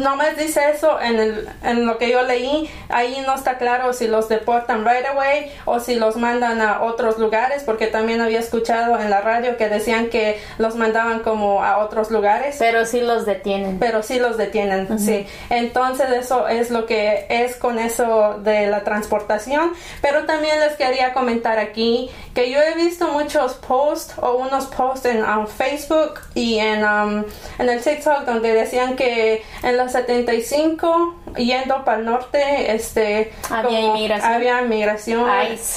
no 0.00 0.16
me 0.16 0.34
dice 0.34 0.70
eso 0.74 1.00
en, 1.00 1.18
el, 1.18 1.48
en 1.62 1.86
lo 1.86 1.98
que 1.98 2.10
yo 2.10 2.22
leí. 2.22 2.70
Ahí 2.88 3.22
no 3.26 3.34
está 3.34 3.58
claro 3.58 3.92
si 3.92 4.06
los 4.06 4.28
deportan 4.28 4.84
right 4.84 5.06
away 5.06 5.52
o 5.64 5.78
si 5.78 5.94
los 5.94 6.16
mandan 6.16 6.60
a 6.60 6.82
otros 6.82 7.18
lugares, 7.18 7.62
porque 7.64 7.86
también 7.86 8.20
había 8.20 8.40
escuchado 8.40 8.98
en 8.98 9.10
la 9.10 9.20
radio 9.20 9.56
que 9.56 9.68
decían 9.68 10.08
que 10.08 10.40
los 10.58 10.74
mandaban 10.76 11.20
como 11.20 11.62
a 11.62 11.78
otros 11.78 12.10
lugares. 12.10 12.56
Pero 12.58 12.86
sí 12.86 13.00
los 13.00 13.26
detienen. 13.26 13.78
Pero 13.78 14.02
sí 14.02 14.18
los 14.18 14.36
detienen, 14.36 14.98
sí. 14.98 15.26
Entonces 15.50 16.10
eso 16.10 16.48
es 16.48 16.70
lo 16.70 16.86
que 16.86 17.26
es 17.28 17.56
con 17.56 17.78
eso 17.78 18.38
de 18.42 18.66
la 18.66 18.84
transportación. 18.84 19.72
Pero 20.00 20.24
también 20.24 20.60
les 20.60 20.76
quería 20.76 21.12
comentar 21.12 21.58
aquí 21.58 22.10
que 22.34 22.50
yo 22.50 22.60
he 22.60 22.74
visto 22.74 23.08
muchos 23.08 23.54
posts 23.54 24.14
o 24.18 24.36
unos 24.36 24.66
posts 24.66 25.06
en 25.06 25.22
um, 25.22 25.46
Facebook 25.46 26.20
y 26.34 26.58
en, 26.58 26.84
um, 26.84 27.24
en 27.58 27.68
el 27.68 27.82
TikTok 27.82 28.24
donde 28.24 28.52
decían 28.52 28.96
que 28.96 29.25
en 29.62 29.76
los 29.76 29.92
75 29.92 31.14
yendo 31.36 31.84
para 31.84 31.98
el 31.98 32.04
norte 32.04 32.74
este 32.74 33.32
había 33.50 33.80
inmigración, 33.80 34.32
había 34.32 34.62
inmigración 34.62 35.28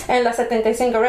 en 0.08 0.24
los 0.24 0.36
75 0.36 1.00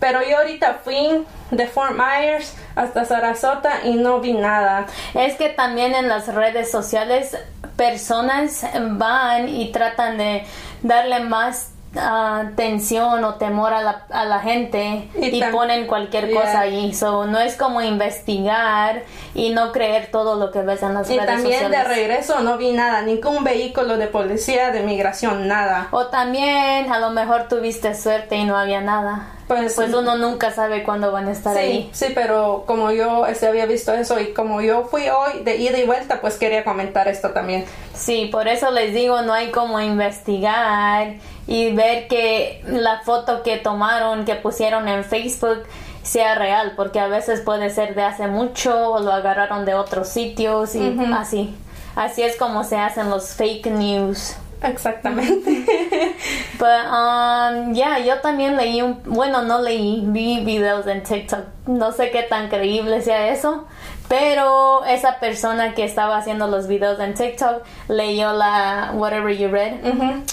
pero 0.00 0.20
yo 0.22 0.38
ahorita 0.38 0.80
fui 0.84 1.24
de 1.50 1.66
Fort 1.66 1.92
Myers 1.92 2.54
hasta 2.76 3.04
Sarasota 3.04 3.80
y 3.84 3.94
no 3.94 4.20
vi 4.20 4.32
nada. 4.32 4.86
Es 5.14 5.34
que 5.36 5.48
también 5.48 5.94
en 5.94 6.08
las 6.08 6.32
redes 6.32 6.70
sociales 6.70 7.36
personas 7.76 8.64
van 8.92 9.48
y 9.48 9.72
tratan 9.72 10.18
de 10.18 10.44
darle 10.82 11.20
más 11.20 11.72
uh, 11.98 12.54
tensión 12.54 13.24
o 13.24 13.34
temor 13.34 13.72
a 13.72 13.82
la, 13.82 14.06
a 14.10 14.24
la 14.24 14.40
gente 14.40 15.08
y, 15.20 15.42
ponen 15.50 15.86
cualquier 15.86 16.32
cosa 16.32 16.60
ahí. 16.60 16.94
So, 16.94 17.26
no 17.26 17.38
es 17.38 17.56
como 17.56 17.82
investigar 17.82 19.02
y 19.34 19.50
no 19.50 19.72
creer 19.72 20.10
todo 20.10 20.36
lo 20.36 20.50
que 20.50 20.62
ves 20.62 20.82
en 20.82 20.94
las 20.94 21.08
redes 21.08 21.22
sociales. 21.22 21.44
Y 21.44 21.60
también 21.60 21.70
de 21.70 21.84
regreso 21.84 22.40
no 22.40 22.56
vi 22.56 22.72
nada, 22.72 23.02
ningún 23.02 23.44
vehículo 23.44 23.98
de 23.98 24.06
policía, 24.06 24.70
de 24.70 24.82
migración, 24.82 25.48
nada. 25.48 25.88
O 25.90 26.06
también 26.06 26.90
a 26.92 26.98
lo 26.98 27.10
mejor 27.10 27.48
tuviste 27.48 27.94
suerte 27.94 28.36
y 28.36 28.44
no 28.44 28.56
había 28.56 28.80
nada. 28.80 29.34
Pues, 29.48 29.74
pues 29.74 29.94
uno 29.94 30.18
nunca 30.18 30.50
sabe 30.50 30.82
cuándo 30.82 31.10
van 31.10 31.26
a 31.26 31.32
estar 31.32 31.56
ahí. 31.56 31.88
Sí, 31.92 32.08
pero 32.14 32.64
como 32.66 32.90
yo 32.90 33.26
este, 33.26 33.46
había 33.46 33.64
visto 33.64 33.94
eso 33.94 34.20
y 34.20 34.34
como 34.34 34.60
yo 34.60 34.84
fui 34.84 35.08
hoy 35.08 35.42
de 35.42 35.56
ida 35.56 35.78
y 35.78 35.86
vuelta, 35.86 36.20
pues 36.20 36.36
quería 36.36 36.64
comentar 36.64 37.08
esto 37.08 37.30
también. 37.30 37.64
Sí, 37.94 38.28
por 38.30 38.46
eso 38.46 38.70
les 38.70 38.92
digo, 38.92 39.22
no 39.22 39.32
hay 39.32 39.50
como 39.50 39.80
investigar 39.80 41.14
y 41.48 41.72
ver 41.72 42.08
que 42.08 42.62
la 42.66 43.00
foto 43.00 43.42
que 43.42 43.56
tomaron, 43.56 44.26
que 44.26 44.34
pusieron 44.34 44.86
en 44.86 45.02
Facebook, 45.02 45.64
sea 46.02 46.34
real, 46.34 46.74
porque 46.76 47.00
a 47.00 47.08
veces 47.08 47.40
puede 47.40 47.70
ser 47.70 47.94
de 47.94 48.02
hace 48.02 48.28
mucho 48.28 48.92
o 48.92 49.00
lo 49.00 49.10
agarraron 49.12 49.64
de 49.64 49.74
otros 49.74 50.08
sitios 50.08 50.74
y 50.74 50.96
así. 51.12 51.56
Así 51.96 52.22
es 52.22 52.36
como 52.36 52.64
se 52.64 52.76
hacen 52.76 53.10
los 53.10 53.30
fake 53.30 53.66
news. 53.66 54.36
Exactamente. 54.62 55.64
Pero, 56.58 56.82
um, 56.90 57.72
ya, 57.72 57.98
yo 58.00 58.20
también 58.20 58.56
leí 58.56 58.82
un, 58.82 59.00
bueno, 59.06 59.42
no 59.42 59.62
leí, 59.62 60.02
vi 60.06 60.44
videos 60.44 60.86
en 60.86 61.02
TikTok. 61.02 61.40
No 61.66 61.92
sé 61.92 62.10
qué 62.10 62.22
tan 62.22 62.48
creíble 62.48 63.00
sea 63.00 63.28
eso, 63.28 63.66
pero 64.08 64.84
esa 64.86 65.20
persona 65.20 65.74
que 65.74 65.84
estaba 65.84 66.16
haciendo 66.16 66.46
los 66.48 66.66
videos 66.66 66.98
en 66.98 67.14
TikTok 67.14 67.62
leyó 67.88 68.32
la 68.32 68.92
Whatever 68.94 69.36
You 69.36 69.48
Read. 69.48 69.80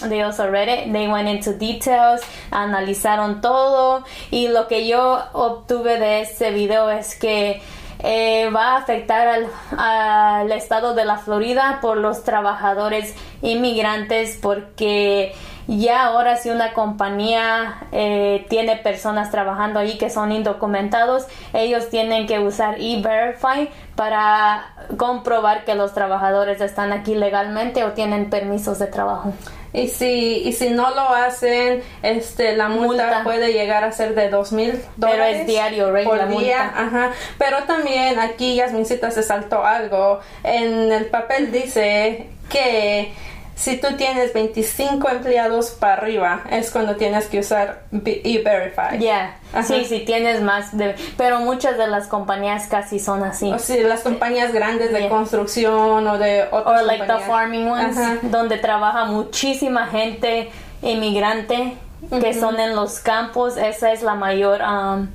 They 0.08 0.22
also 0.22 0.50
read 0.50 0.70
it. 0.70 0.91
They 0.94 1.08
went 1.08 1.27
into 1.27 1.53
details, 1.53 2.22
analizaron 2.51 3.41
todo 3.41 4.03
y 4.32 4.48
lo 4.48 4.67
que 4.67 4.88
yo 4.88 5.20
obtuve 5.34 6.00
de 6.00 6.22
ese 6.22 6.51
video 6.51 6.89
es 6.89 7.15
que 7.15 7.62
eh, 8.00 8.50
va 8.55 8.74
a 8.74 8.77
afectar 8.77 9.27
al, 9.27 9.48
al, 9.77 10.51
estado 10.51 10.94
de 10.94 11.05
la 11.05 11.17
Florida 11.17 11.79
por 11.82 11.98
los 11.98 12.24
trabajadores 12.24 13.13
inmigrantes 13.41 14.38
porque 14.41 15.34
ya 15.67 16.05
ahora 16.05 16.38
si 16.38 16.50
una 16.50 16.74
compañía 16.74 17.88
eh, 17.91 18.45
tiene 18.50 18.75
personas 18.77 19.31
trabajando 19.31 19.79
ahí 19.79 19.98
que 19.98 20.10
son 20.10 20.31
indocumentados, 20.31 21.25
ellos 21.53 21.89
tienen 21.89 22.27
que 22.27 22.39
usar 22.39 22.75
e-verify 22.79 23.69
para 23.95 24.74
comprobar 24.98 25.65
que 25.65 25.75
los 25.75 25.93
trabajadores 25.93 26.62
están 26.62 26.91
aquí 26.91 27.15
legalmente 27.15 27.84
o 27.84 27.93
tienen 27.93 28.29
permisos 28.29 28.79
de 28.79 28.88
trabajo. 28.88 29.34
Y 29.74 29.89
si, 29.89 30.41
y 30.45 30.53
si 30.53 30.69
no 30.69 30.91
lo 30.91 31.10
hacen, 31.10 31.84
este, 32.01 32.55
la 32.55 32.69
multa, 32.69 33.24
puede 33.25 33.51
llegar 33.51 33.84
a 33.84 33.91
ser 33.91 34.15
de 34.15 34.29
dos 34.29 34.53
mil 34.53 34.81
dólares. 34.95 35.25
Pero 35.27 35.41
es 35.41 35.48
diario, 35.48 35.93
por 36.05 36.29
día. 36.29 36.72
Ajá. 36.74 37.12
Pero 37.38 37.63
también 37.63 38.17
aquí 38.19 38.55
Yasmincita 38.55 39.12
se 39.12 39.22
saltó 39.22 39.65
algo. 39.65 40.22
En 40.43 40.93
el 40.93 41.07
papel 41.07 41.51
dice 41.51 42.29
que 42.50 43.13
si 43.55 43.77
tú 43.77 43.95
tienes 43.95 44.33
25 44.33 45.09
empleados 45.09 45.71
para 45.71 45.93
arriba, 45.93 46.43
es 46.51 46.69
cuando 46.71 46.97
tienes 46.97 47.27
que 47.27 47.39
usar 47.39 47.83
e-verify. 47.93 49.00
Ya, 49.00 49.39
sí, 49.65 49.85
si 49.85 50.01
tienes 50.01 50.41
más 50.41 50.77
de... 50.77 50.95
Pero 51.17 51.39
muchas 51.39 51.77
de 51.77 51.88
las 51.88 52.07
compañías 52.07 52.67
casi 52.67 53.00
son 53.00 53.24
así. 53.24 53.51
O 53.51 53.57
sí, 53.57 53.79
las 53.79 54.01
compañías 54.01 54.51
grandes 54.51 54.91
de 54.91 55.07
construcción 55.07 56.05
o 56.05 56.17
de 56.17 56.43
otras 56.51 56.81
O 56.81 56.85
like 56.85 57.05
the 57.05 57.19
farming 57.19 57.67
ones, 57.67 57.97
donde 58.24 58.57
trabaja 58.57 59.05
muchísima 59.05 59.88
gente 59.88 60.51
inmigrante 60.81 61.77
que 62.09 62.33
son 62.33 62.59
en 62.59 62.75
los 62.75 63.00
campos. 63.00 63.55
Esa 63.55 63.93
es 63.93 64.03
la 64.03 64.15
mayor... 64.15 64.59
Um, 64.62 65.07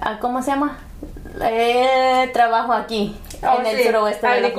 ah, 0.00 0.18
¿Cómo 0.20 0.42
se 0.42 0.50
llama? 0.50 0.78
Eh, 1.42 2.30
trabajo 2.32 2.72
aquí, 2.72 3.16
oh, 3.42 3.58
en 3.58 3.66
el 3.66 3.84
suroeste 3.84 4.26
de 4.26 4.40
la 4.42 4.52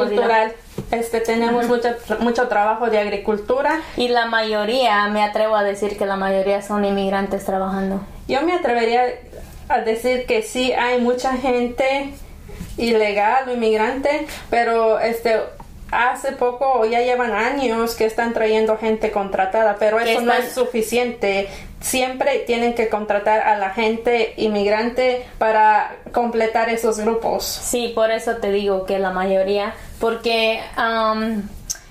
este, 1.00 1.22
tenemos 1.22 1.68
mucho, 1.68 1.90
mucho 2.20 2.48
trabajo 2.48 2.90
de 2.90 3.00
agricultura. 3.00 3.82
Y 3.98 4.08
la 4.08 4.26
mayoría, 4.26 5.08
me 5.08 5.24
atrevo 5.24 5.56
a 5.56 5.64
decir 5.64 5.98
que 5.98 6.06
la 6.06 6.16
mayoría 6.16 6.62
son 6.62 6.86
inmigrantes 6.86 7.46
trabajando. 7.46 8.02
Yo 8.28 8.42
me 8.42 8.54
atrevería 8.54 9.04
a 9.70 9.80
decir 9.80 10.26
que 10.26 10.42
sí 10.42 10.72
hay 10.74 11.02
mucha 11.02 11.38
gente 11.38 12.14
ilegal 12.78 13.50
o 13.50 13.54
inmigrante, 13.54 14.28
pero 14.50 15.00
este 15.00 15.40
hace 15.96 16.34
poco 16.34 16.86
ya 16.86 17.02
llevan 17.02 17.32
años 17.32 17.96
que 17.96 18.06
están 18.06 18.34
trayendo 18.34 18.78
gente 18.78 19.12
contratada, 19.12 19.78
pero 19.80 20.00
eso 20.00 20.22
no 20.22 20.34
es 20.34 20.54
suficiente. 20.54 21.48
Siempre 21.80 22.40
tienen 22.40 22.74
que 22.74 22.90
contratar 22.90 23.42
a 23.42 23.58
la 23.58 23.70
gente 23.72 24.34
inmigrante 24.38 25.26
para 25.38 25.96
completar 26.12 26.70
esos 26.70 27.00
grupos. 27.00 27.46
Sí, 27.46 27.92
por 27.94 28.12
eso 28.12 28.38
te 28.38 28.52
digo 28.52 28.86
que 28.86 29.00
la 29.00 29.12
mayoría, 29.12 29.74
porque 30.00 30.60
um, 30.78 31.44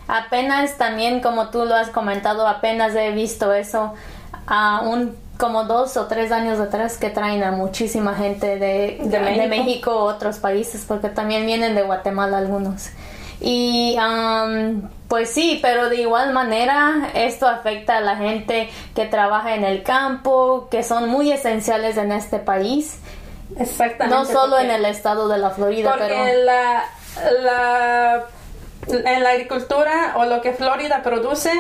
apenas 0.09 0.77
también, 0.77 1.21
como 1.21 1.51
tú 1.51 1.65
lo 1.65 1.75
has 1.75 1.91
comentado, 1.91 2.47
apenas 2.47 2.95
he 2.97 3.13
visto 3.13 3.53
eso, 3.53 3.95
a 4.47 4.83
un 4.83 5.17
como 5.39 5.65
dos 5.65 5.97
o 5.97 6.07
tres 6.07 6.31
años 6.31 6.61
atrás 6.61 6.97
que 6.97 7.11
traen 7.11 7.43
a 7.43 7.51
muchísima 7.51 8.15
gente 8.15 8.59
de, 8.59 8.99
de, 9.03 9.21
México? 9.21 9.43
de 9.43 9.49
México 9.49 9.97
otros 9.97 10.39
países, 10.39 10.85
porque 10.87 11.09
también 11.09 11.45
vienen 11.47 11.75
de 11.75 11.83
Guatemala 11.83 12.39
algunos. 12.39 12.91
Y 13.41 13.97
um, 13.99 14.89
pues 15.09 15.31
sí, 15.31 15.59
pero 15.63 15.89
de 15.89 15.97
igual 15.97 16.33
manera 16.33 17.11
esto 17.15 17.47
afecta 17.47 17.99
a 17.99 18.01
la 18.01 18.17
gente 18.17 18.71
que 18.95 19.07
trabaja 19.07 19.55
en 19.55 19.65
el 19.65 19.83
campo, 19.83 20.69
que 20.71 20.83
son 20.83 21.09
muy 21.09 21.31
esenciales 21.31 21.97
en 21.97 22.13
este 22.13 22.39
país. 22.39 22.99
Exactamente. 23.59 24.17
No 24.17 24.25
solo 24.25 24.59
en 24.59 24.71
el 24.71 24.85
estado 24.85 25.29
de 25.29 25.39
la 25.39 25.51
Florida, 25.51 25.91
porque 25.91 26.07
pero... 26.09 26.45
la, 26.45 26.85
la 27.43 28.25
en 28.89 29.23
la 29.23 29.31
agricultura 29.31 30.15
o 30.17 30.25
lo 30.25 30.41
que 30.41 30.53
Florida 30.53 31.03
produce 31.03 31.51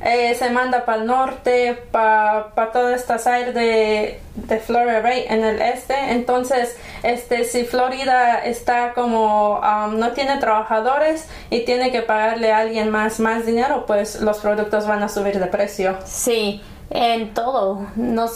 eh, 0.00 0.34
se 0.34 0.50
manda 0.50 0.84
para 0.84 1.02
el 1.02 1.06
norte, 1.06 1.82
para 1.90 2.50
pa 2.54 2.72
todas 2.72 3.00
estas 3.00 3.26
áreas 3.26 3.54
de, 3.54 4.20
de 4.34 4.58
Florida 4.58 5.00
right, 5.00 5.30
en 5.30 5.44
el 5.44 5.60
este. 5.60 5.94
Entonces, 6.12 6.76
este, 7.02 7.44
si 7.44 7.64
Florida 7.64 8.44
está 8.44 8.92
como 8.94 9.60
um, 9.60 9.98
no 9.98 10.12
tiene 10.12 10.38
trabajadores 10.38 11.28
y 11.50 11.64
tiene 11.64 11.90
que 11.90 12.02
pagarle 12.02 12.52
a 12.52 12.58
alguien 12.58 12.90
más 12.90 13.20
más 13.20 13.46
dinero, 13.46 13.84
pues 13.86 14.20
los 14.20 14.38
productos 14.38 14.86
van 14.86 15.02
a 15.02 15.08
subir 15.08 15.38
de 15.38 15.46
precio. 15.46 15.96
Sí 16.04 16.62
en 16.94 17.34
todo, 17.34 17.88
no 17.96 18.28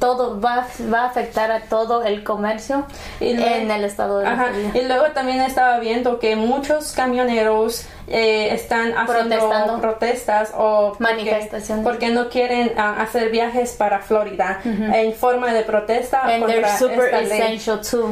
todo 0.00 0.40
va, 0.40 0.66
va 0.92 1.02
a 1.02 1.06
afectar 1.06 1.52
a 1.52 1.60
todo 1.60 2.02
el 2.02 2.24
comercio 2.24 2.84
en 3.20 3.70
el 3.70 3.84
estado 3.84 4.18
de 4.18 4.24
la 4.24 4.50
Y 4.74 4.82
luego 4.82 5.06
también 5.14 5.40
estaba 5.40 5.78
viendo 5.78 6.18
que 6.18 6.34
muchos 6.34 6.92
camioneros 6.92 7.86
eh, 8.08 8.52
están 8.52 8.92
haciendo 8.98 9.80
protestas 9.80 10.52
o 10.56 10.96
manifestaciones. 10.98 11.84
porque, 11.84 12.08
no 12.08 12.28
quieren 12.28 12.72
ah, 12.76 12.96
hacer 13.00 13.30
viajes 13.30 13.72
para 13.72 14.00
Florida 14.00 14.60
en 14.64 15.14
forma 15.14 15.54
de 15.54 15.62
protesta 15.62 16.22
contra 16.40 16.76
super 16.76 17.14
esta 17.14 17.48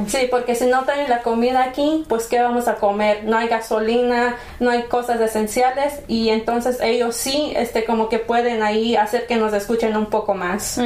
Sí, 0.07 0.29
porque 0.31 0.55
si 0.55 0.67
no 0.67 0.85
traen 0.85 1.11
la 1.11 1.23
comida 1.23 1.65
aquí, 1.65 2.05
pues 2.09 2.27
qué 2.27 2.41
vamos 2.41 2.69
a 2.69 2.77
comer? 2.77 3.25
No 3.25 3.37
hay 3.37 3.49
gasolina, 3.49 4.37
no 4.61 4.71
hay 4.71 4.85
cosas 4.85 5.21
esenciales 5.21 6.01
y 6.07 6.29
entonces 6.29 6.79
ellos 6.81 7.17
sí, 7.17 7.53
este, 7.57 7.85
como 7.85 8.09
que 8.09 8.21
pueden 8.21 8.63
ahí 8.63 8.95
hacer 8.95 9.27
que 9.27 9.37
nos 9.37 9.53
escuchen 9.53 9.80
un 9.89 10.07
poco 10.07 10.35
más. 10.35 10.81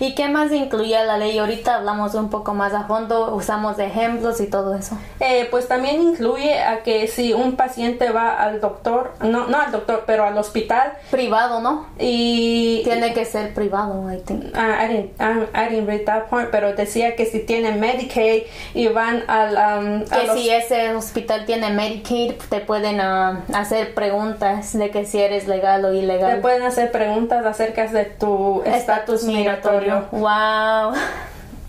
¿Y 0.00 0.14
qué 0.14 0.28
más 0.28 0.52
incluía 0.52 1.04
la 1.04 1.18
ley? 1.18 1.38
Ahorita 1.38 1.76
hablamos 1.76 2.14
un 2.14 2.30
poco 2.30 2.54
más 2.54 2.74
a 2.74 2.84
fondo, 2.84 3.34
usamos 3.34 3.78
ejemplos 3.78 4.40
y 4.40 4.46
todo 4.46 4.74
eso. 4.74 4.98
Eh, 5.20 5.48
pues 5.50 5.68
también 5.68 6.02
incluye 6.02 6.58
a 6.60 6.82
que 6.82 7.06
si 7.08 7.32
un 7.32 7.56
paciente 7.56 8.10
va 8.10 8.42
al 8.42 8.60
doctor, 8.60 9.14
no, 9.20 9.46
no 9.46 9.60
al 9.60 9.72
doctor, 9.72 10.04
pero 10.06 10.24
al 10.24 10.36
hospital. 10.36 10.92
Privado, 11.10 11.60
¿no? 11.60 11.86
Y... 11.98 12.82
Tiene 12.84 13.12
que 13.14 13.24
ser 13.24 13.54
privado, 13.54 14.12
I 14.12 14.18
think. 14.20 14.44
Ah, 14.54 14.84
I, 14.84 14.88
didn't, 14.88 15.12
I, 15.54 15.68
didn't 15.70 15.88
read 15.88 16.04
that 16.04 16.28
part, 16.28 16.50
pero 16.50 16.74
decía 16.74 17.16
que 17.16 17.26
si 17.26 17.40
tienen 17.40 17.80
Medicaid 17.80 18.42
y 18.74 18.88
van 18.88 19.22
al... 19.28 19.56
Um, 19.56 20.04
que 20.04 20.30
si 20.34 20.50
ese 20.50 20.94
hospital 20.94 21.46
tiene 21.46 21.70
Medicaid, 21.70 22.34
te 22.48 22.60
pueden 22.60 23.00
uh, 23.00 23.42
hacer 23.54 23.94
preguntas 23.94 24.76
de 24.76 24.90
que 24.90 25.04
si 25.04 25.20
eres 25.20 25.48
legal 25.48 25.84
o 25.84 25.92
ilegal. 25.92 26.36
Te 26.36 26.40
pueden 26.40 26.62
hacer 26.62 26.90
preguntas 26.90 27.44
acerca 27.44 27.86
de 27.86 28.05
tu 28.06 28.62
estatus 28.64 29.24
migratorio. 29.24 30.06
Wow 30.12 30.94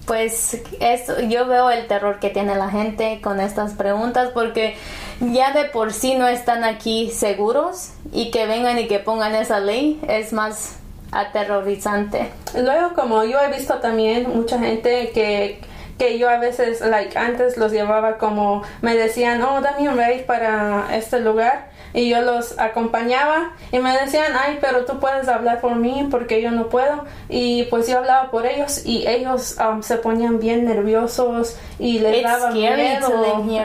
pues 0.07 0.61
eso, 0.79 1.19
yo 1.19 1.45
veo 1.47 1.69
el 1.69 1.85
terror 1.85 2.19
que 2.19 2.29
tiene 2.29 2.55
la 2.55 2.69
gente 2.69 3.19
con 3.21 3.41
estas 3.41 3.73
preguntas 3.73 4.29
porque 4.33 4.77
ya 5.19 5.51
de 5.51 5.65
por 5.65 5.91
sí 5.91 6.15
no 6.15 6.27
están 6.27 6.63
aquí 6.63 7.11
seguros 7.11 7.91
y 8.13 8.31
que 8.31 8.47
vengan 8.47 8.79
y 8.79 8.87
que 8.87 8.99
pongan 8.99 9.35
esa 9.35 9.59
ley 9.59 9.99
es 10.07 10.31
más 10.31 10.77
aterrorizante. 11.11 12.31
Luego 12.55 12.93
como 12.95 13.25
yo 13.25 13.39
he 13.41 13.51
visto 13.51 13.75
también 13.75 14.29
mucha 14.33 14.57
gente 14.57 15.11
que 15.13 15.59
que 15.97 16.19
yo 16.19 16.29
a 16.29 16.37
veces, 16.37 16.81
like, 16.81 17.17
antes 17.17 17.57
los 17.57 17.71
llevaba 17.71 18.19
como, 18.19 18.61
me 18.81 18.95
decían, 18.95 19.41
oh, 19.41 19.61
dame 19.61 19.89
un 19.89 19.97
ride 19.97 20.25
para 20.27 20.95
este 20.95 21.19
lugar 21.19 21.66
y 21.93 22.09
yo 22.09 22.21
los 22.21 22.57
acompañaba 22.59 23.51
y 23.71 23.79
me 23.79 23.97
decían, 23.97 24.33
ay, 24.39 24.57
pero 24.61 24.85
tú 24.85 24.99
puedes 24.99 25.27
hablar 25.27 25.61
por 25.61 25.75
mí 25.75 26.07
porque 26.11 26.41
yo 26.41 26.51
no 26.51 26.69
puedo. 26.69 27.05
Y 27.29 27.63
pues 27.65 27.87
yo 27.87 27.97
hablaba 27.99 28.29
por 28.31 28.45
ellos 28.45 28.85
y 28.85 29.07
ellos 29.07 29.57
um, 29.59 29.81
se 29.81 29.97
ponían 29.97 30.39
bien 30.39 30.65
nerviosos 30.65 31.57
y 31.79 31.99
les 31.99 32.23
daba 32.23 32.51
miedo. 32.51 33.07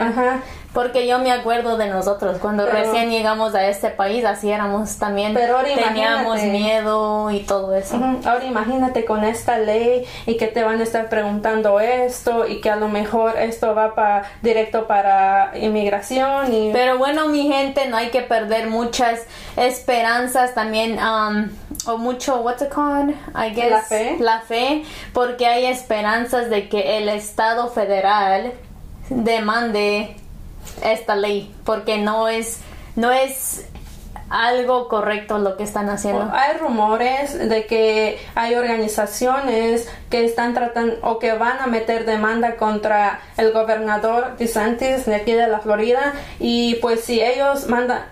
Ajá. 0.00 0.42
Porque 0.72 1.06
yo 1.06 1.18
me 1.18 1.30
acuerdo 1.30 1.76
de 1.76 1.88
nosotros, 1.88 2.38
cuando 2.38 2.64
recién 2.64 3.10
llegamos 3.10 3.54
a 3.54 3.66
este 3.66 3.90
país, 3.90 4.24
así 4.24 4.50
éramos 4.50 4.96
también, 4.96 5.34
pero 5.34 5.58
teníamos 5.62 6.42
miedo 6.44 7.30
y 7.30 7.40
todo 7.40 7.74
eso. 7.74 7.96
Ahora 8.24 8.44
imagínate 8.44 9.04
con 9.04 9.22
esta 9.22 9.58
ley 9.58 10.06
y 10.24 10.38
que 10.38 10.46
te 10.46 10.62
van 10.64 10.80
a 10.80 10.82
estar 10.82 11.10
preguntando 11.10 11.78
esto 11.78 12.46
y 12.46 12.62
que 12.62 12.70
a 12.70 12.76
lo 12.76 12.88
mejor 12.88 13.36
esto 13.38 13.74
va 13.74 13.94
para 13.94 14.24
directo 14.40 14.86
para 14.86 15.52
inmigración. 15.58 16.52
Y... 16.52 16.70
Pero 16.72 16.96
bueno, 16.96 17.28
mi 17.28 17.48
gente, 17.48 17.88
no 17.88 17.98
hay 17.98 18.08
que 18.08 18.22
perder 18.22 18.68
muchas 18.68 19.20
esperanzas 19.56 20.54
también, 20.54 20.98
um, 20.98 21.50
o 21.86 21.98
mucho, 21.98 22.36
what's 22.36 22.62
it 22.62 22.70
called? 22.70 23.14
I 23.34 23.54
guess, 23.54 23.70
la 23.70 23.82
fe. 23.82 24.16
La 24.18 24.40
fe, 24.40 24.84
porque 25.12 25.46
hay 25.46 25.66
esperanzas 25.66 26.48
de 26.48 26.70
que 26.70 26.96
el 26.96 27.10
Estado 27.10 27.68
federal 27.68 28.52
demande 29.10 30.16
esta 30.82 31.16
ley 31.16 31.54
porque 31.64 31.98
no 31.98 32.28
es 32.28 32.58
no 32.96 33.10
es 33.10 33.66
algo 34.32 34.88
correcto 34.88 35.38
lo 35.38 35.56
que 35.58 35.62
están 35.62 35.90
haciendo. 35.90 36.30
Hay 36.32 36.56
rumores 36.56 37.38
de 37.48 37.66
que 37.66 38.18
hay 38.34 38.54
organizaciones 38.54 39.88
que 40.08 40.24
están 40.24 40.54
tratando 40.54 40.96
o 41.02 41.18
que 41.18 41.34
van 41.34 41.60
a 41.60 41.66
meter 41.66 42.06
demanda 42.06 42.56
contra 42.56 43.20
el 43.36 43.52
gobernador 43.52 44.36
DeSantis 44.38 45.04
de 45.04 45.14
aquí 45.16 45.32
de 45.32 45.48
la 45.48 45.60
Florida. 45.60 46.14
Y 46.40 46.76
pues 46.76 47.04
si 47.04 47.20
ellos 47.20 47.68
mandan 47.68 48.04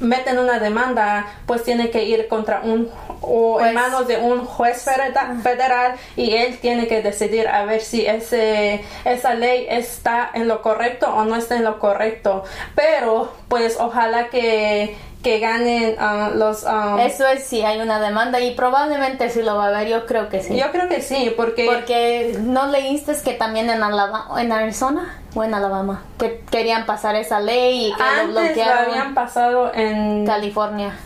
meten 0.00 0.38
una 0.38 0.58
demanda 0.58 1.26
pues 1.44 1.62
tiene 1.62 1.90
que 1.90 2.04
ir 2.04 2.26
contra 2.28 2.60
un 2.62 2.88
o 3.20 3.60
en 3.60 3.74
manos 3.74 4.08
de 4.08 4.16
un 4.16 4.46
juez 4.46 4.82
federal 4.82 5.94
y 6.16 6.34
él 6.36 6.58
tiene 6.58 6.86
que 6.86 7.02
decidir 7.02 7.48
a 7.48 7.64
ver 7.66 7.82
si 7.82 8.06
ese 8.06 8.82
esa 9.04 9.34
ley 9.34 9.66
está 9.68 10.30
en 10.32 10.48
lo 10.48 10.62
correcto 10.62 11.12
o 11.12 11.24
no 11.24 11.36
está 11.36 11.56
en 11.56 11.64
lo 11.64 11.78
correcto. 11.78 12.44
Pero 12.74 13.32
pues 13.48 13.76
ojalá 13.78 14.28
que 14.28 14.96
que 15.26 15.40
ganen 15.40 15.96
ah, 15.98 16.30
los... 16.32 16.62
Um, 16.62 17.00
Eso 17.00 17.26
es 17.26 17.42
si 17.42 17.60
hay 17.62 17.80
una 17.80 17.98
demanda 17.98 18.38
y 18.38 18.54
probablemente 18.54 19.28
si 19.28 19.42
lo 19.42 19.56
va 19.56 19.64
a 19.64 19.68
haber, 19.70 19.88
yo 19.88 20.06
creo 20.06 20.28
que 20.28 20.40
sí. 20.40 20.56
Yo 20.56 20.70
creo 20.70 20.88
que 20.88 21.02
sí, 21.02 21.34
porque... 21.36 21.66
Porque 21.66 22.38
no 22.40 22.68
leíste 22.68 23.12
que 23.24 23.32
también 23.32 23.68
en, 23.68 23.82
Alabama, 23.82 24.40
en 24.40 24.52
Arizona 24.52 25.18
o 25.34 25.42
en 25.42 25.52
Alabama, 25.52 26.04
que 26.16 26.44
querían 26.48 26.86
pasar 26.86 27.16
esa 27.16 27.40
ley 27.40 27.88
y 27.88 27.96
que 27.96 28.02
Antes 28.04 28.34
lo 28.34 28.40
bloquearon. 28.40 28.84
Lo 28.84 28.92
habían 28.92 29.14
pasado 29.14 29.72
en... 29.74 30.24
California 30.26 30.96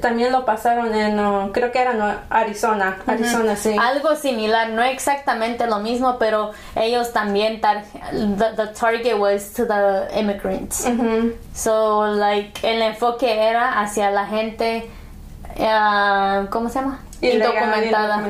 también 0.00 0.32
lo 0.32 0.44
pasaron 0.44 0.94
en, 0.94 1.50
creo 1.52 1.70
que 1.70 1.80
era 1.80 2.24
Arizona, 2.30 2.98
Arizona, 3.06 3.56
sí. 3.56 3.76
Algo 3.78 4.16
similar, 4.16 4.70
no 4.70 4.82
exactamente 4.82 5.66
lo 5.66 5.78
mismo, 5.78 6.18
pero 6.18 6.52
ellos 6.74 7.12
también, 7.12 7.60
the, 7.60 8.66
target 8.78 9.18
was 9.18 9.52
to 9.52 9.66
the 9.66 10.18
immigrants. 10.18 10.86
So, 11.54 12.06
like, 12.06 12.68
el 12.68 12.82
enfoque 12.82 13.48
era 13.48 13.80
hacia 13.80 14.10
la 14.10 14.26
gente, 14.26 14.90
uh, 15.56 16.46
¿cómo 16.50 16.68
se 16.68 16.80
llama? 16.80 17.00
indocumentada. 17.20 18.22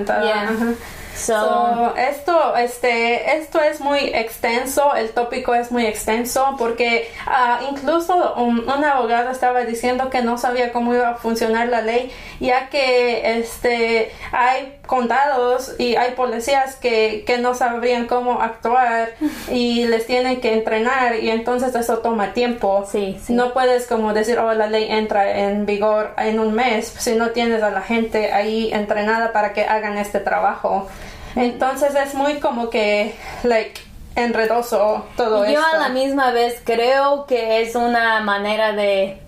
So, 1.17 1.95
esto, 1.97 2.57
este, 2.57 3.39
esto 3.39 3.61
es 3.61 3.81
muy 3.81 3.99
extenso, 3.99 4.95
el 4.95 5.11
tópico 5.11 5.55
es 5.55 5.73
muy 5.73 5.87
extenso 5.87 6.55
porque 6.59 7.11
uh, 7.27 7.73
incluso 7.73 8.35
un, 8.35 8.69
abogado 8.69 9.31
estaba 9.31 9.65
diciendo 9.65 10.11
que 10.11 10.23
no 10.23 10.37
sabía 10.37 10.73
cómo 10.73 10.95
iba 10.95 11.11
a 11.11 11.15
funcionar 11.15 11.69
la 11.69 11.81
ley, 11.81 12.13
ya 12.39 12.69
que 12.69 13.39
este, 13.39 14.13
hay 14.31 14.79
condados 14.87 15.75
y 15.79 15.96
hay 15.96 16.12
policías 16.12 16.77
que, 16.77 17.25
que 17.27 17.38
no 17.38 17.55
sabrían 17.55 18.07
cómo 18.07 18.40
actuar 18.40 19.11
y 19.51 19.85
les 19.87 20.07
tienen 20.07 20.40
que 20.40 20.55
entrenar 20.55 21.16
y 21.16 21.31
entonces 21.31 21.75
eso 21.75 21.99
toma 21.99 22.33
tiempo. 22.33 22.87
Sí, 22.90 23.18
No 23.29 23.53
puedes 23.53 23.87
como 23.87 24.12
decir, 24.12 24.38
oh, 24.38 24.53
la 24.55 24.66
ley 24.66 24.87
entra 24.90 25.38
en 25.38 25.66
vigor 25.66 26.14
en 26.18 26.40
un 26.40 26.55
mes 26.55 26.94
si 26.99 27.14
no 27.14 27.31
tienes 27.31 27.62
a 27.62 27.70
la 27.70 27.83
gente 27.83 28.33
ahí 28.33 28.70
entrenada 28.72 29.33
para 29.33 29.53
que 29.53 29.64
hagan 29.64 29.99
este 29.99 30.20
trabajo. 30.20 30.88
Entonces 31.35 31.94
es 31.94 32.14
muy 32.14 32.40
como 32.40 32.70
que, 32.70 33.14
like, 33.42 33.81
enredoso 34.14 35.05
todo 35.16 35.44
Yo 35.44 35.51
esto. 35.51 35.61
Yo 35.61 35.77
a 35.77 35.79
la 35.79 35.88
misma 35.90 36.31
vez 36.31 36.61
creo 36.64 37.27
que 37.27 37.61
es 37.61 37.75
una 37.75 38.20
manera 38.20 38.72
de 38.72 39.18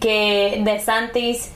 que 0.00 0.60
de 0.64 0.80
Santis 0.80 1.50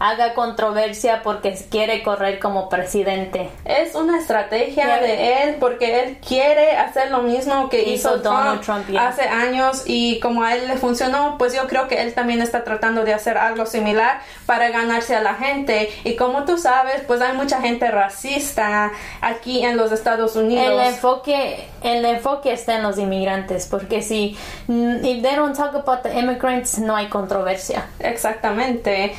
haga 0.00 0.32
controversia 0.32 1.22
porque 1.22 1.54
quiere 1.70 2.02
correr 2.02 2.38
como 2.38 2.70
presidente. 2.70 3.50
Es 3.66 3.94
una 3.94 4.18
estrategia 4.18 4.96
de 4.96 5.42
él 5.42 5.56
porque 5.60 6.00
él 6.00 6.18
quiere 6.26 6.76
hacer 6.76 7.10
lo 7.10 7.22
mismo 7.22 7.68
que 7.68 7.82
hizo, 7.82 8.16
Donald 8.16 8.62
Trump, 8.62 8.86
hace 8.98 9.22
años 9.22 9.82
y 9.84 10.18
como 10.20 10.42
a 10.42 10.56
él 10.56 10.66
le 10.68 10.76
funcionó, 10.78 11.36
pues 11.38 11.54
yo 11.54 11.68
creo 11.68 11.86
que 11.86 12.00
él 12.00 12.14
también 12.14 12.40
está 12.40 12.64
tratando 12.64 13.04
de 13.04 13.12
hacer 13.12 13.36
algo 13.36 13.66
similar 13.66 14.22
para 14.46 14.70
ganarse 14.70 15.14
a 15.14 15.20
la 15.20 15.34
gente. 15.34 15.90
Y 16.04 16.16
como 16.16 16.44
tú 16.44 16.56
sabes, 16.56 17.02
pues 17.06 17.20
hay 17.20 17.36
mucha 17.36 17.60
gente 17.60 17.90
racista 17.90 18.92
aquí 19.20 19.62
en 19.62 19.76
los 19.76 19.92
Estados 19.92 20.34
Unidos. 20.34 20.80
El 20.80 20.94
enfoque, 20.94 21.68
el 21.82 22.06
enfoque 22.06 22.52
está 22.52 22.76
en 22.76 22.82
los 22.82 22.98
inmigrantes 22.98 23.66
porque 23.66 24.00
si 24.00 24.34
if 24.66 25.22
they 25.22 25.36
don't 25.36 25.54
talk 25.54 25.74
about 25.74 26.02
the 26.02 26.18
immigrants 26.18 26.78
no 26.78 26.96
hay 26.96 27.08
controversia. 27.08 27.86
Exactamente. 27.98 29.14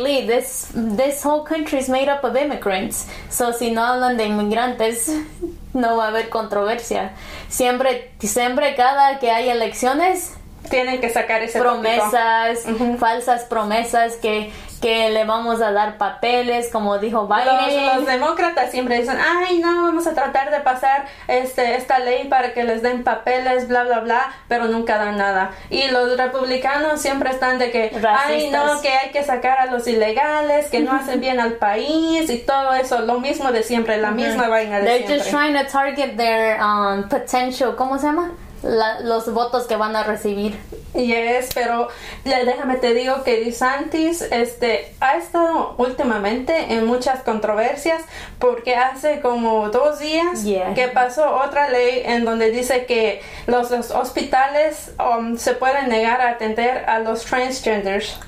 Basically 0.00 0.26
this 0.26 0.70
this 0.74 1.22
whole 1.22 1.44
country 1.44 1.78
is 1.78 1.88
made 1.88 2.08
up 2.08 2.24
of 2.24 2.36
immigrants. 2.36 3.06
So 3.28 3.52
si 3.52 3.70
no 3.70 3.82
hablan 3.82 4.16
de 4.16 4.24
inmigrantes, 4.24 5.08
no 5.74 5.96
va 5.96 6.06
a 6.06 6.08
haber 6.08 6.28
controversia. 6.28 7.12
Siempre, 7.48 8.12
siempre 8.20 8.74
cada 8.76 9.18
que 9.18 9.30
hay 9.30 9.48
elecciones 9.48 10.34
tienen 10.68 11.00
que 11.00 11.10
sacar 11.10 11.42
ese 11.42 11.58
promesas, 11.58 12.64
falsas 12.98 13.44
promesas 13.44 14.16
que 14.16 14.52
que 14.80 15.10
le 15.10 15.24
vamos 15.24 15.60
a 15.60 15.72
dar 15.72 15.98
papeles, 15.98 16.70
como 16.72 16.98
dijo 16.98 17.28
Biden. 17.28 17.96
Los, 17.96 18.06
demócratas 18.06 18.70
siempre 18.70 19.00
dicen, 19.00 19.18
ay, 19.20 19.58
no, 19.58 19.82
vamos 19.82 20.06
a 20.06 20.14
tratar 20.14 20.50
de 20.50 20.60
pasar 20.60 21.06
este, 21.28 21.76
esta 21.76 21.98
ley 21.98 22.28
para 22.28 22.54
que 22.54 22.64
les 22.64 22.82
den 22.82 23.04
papeles, 23.04 23.68
bla, 23.68 23.84
bla, 23.84 24.00
bla, 24.00 24.32
pero 24.48 24.66
nunca 24.66 24.96
dan 24.96 25.18
nada. 25.18 25.50
Y 25.68 25.88
los 25.88 26.16
republicanos 26.16 27.00
siempre 27.00 27.30
están 27.30 27.58
de 27.58 27.70
que, 27.70 27.92
ay, 28.08 28.50
no, 28.50 28.80
que 28.80 28.88
hay 28.88 29.10
que 29.10 29.22
sacar 29.22 29.58
a 29.58 29.66
los 29.66 29.86
ilegales, 29.86 30.68
que 30.70 30.80
no 30.80 30.92
hacen 30.92 31.20
bien 31.20 31.40
al 31.40 31.54
país 31.54 32.30
y 32.30 32.38
todo 32.38 32.72
eso, 32.74 33.00
lo 33.00 33.20
mismo 33.20 33.52
de 33.52 33.62
siempre, 33.62 33.98
la 33.98 34.10
misma 34.10 34.48
vaina 34.48 34.78
de 34.78 34.84
They're 34.84 35.18
just 35.18 35.30
trying 35.30 35.54
to 35.54 35.70
target 35.70 36.16
their 36.16 36.58
um, 36.60 37.08
potential, 37.08 37.76
¿cómo 37.76 37.98
se 37.98 38.06
llama? 38.06 38.32
Los 38.62 39.32
votos 39.32 39.66
que 39.66 39.76
van 39.76 39.96
a 39.96 40.02
recibir. 40.02 40.58
Y 40.94 41.12
es, 41.12 41.50
pero 41.54 41.88
déjame 42.24 42.76
te 42.76 42.94
digo 42.94 43.22
que 43.22 43.44
DeSantis 43.44 44.22
este, 44.22 44.92
ha 45.00 45.16
estado 45.16 45.74
últimamente 45.78 46.74
en 46.74 46.84
muchas 46.84 47.22
controversias 47.22 48.02
porque 48.38 48.74
hace 48.74 49.20
como 49.20 49.70
dos 49.70 50.00
días 50.00 50.44
que 50.74 50.88
pasó 50.88 51.36
otra 51.36 51.70
ley 51.70 52.02
en 52.04 52.24
donde 52.24 52.50
dice 52.50 52.86
que 52.86 53.22
los, 53.46 53.70
hospitales 53.70 54.92
um, 54.98 55.36
se 55.36 55.54
pueden 55.54 55.88
negar 55.88 56.20
a 56.20 56.30
atender 56.30 56.84
a 56.88 56.98
los 56.98 57.24
transgenders. 57.24 58.18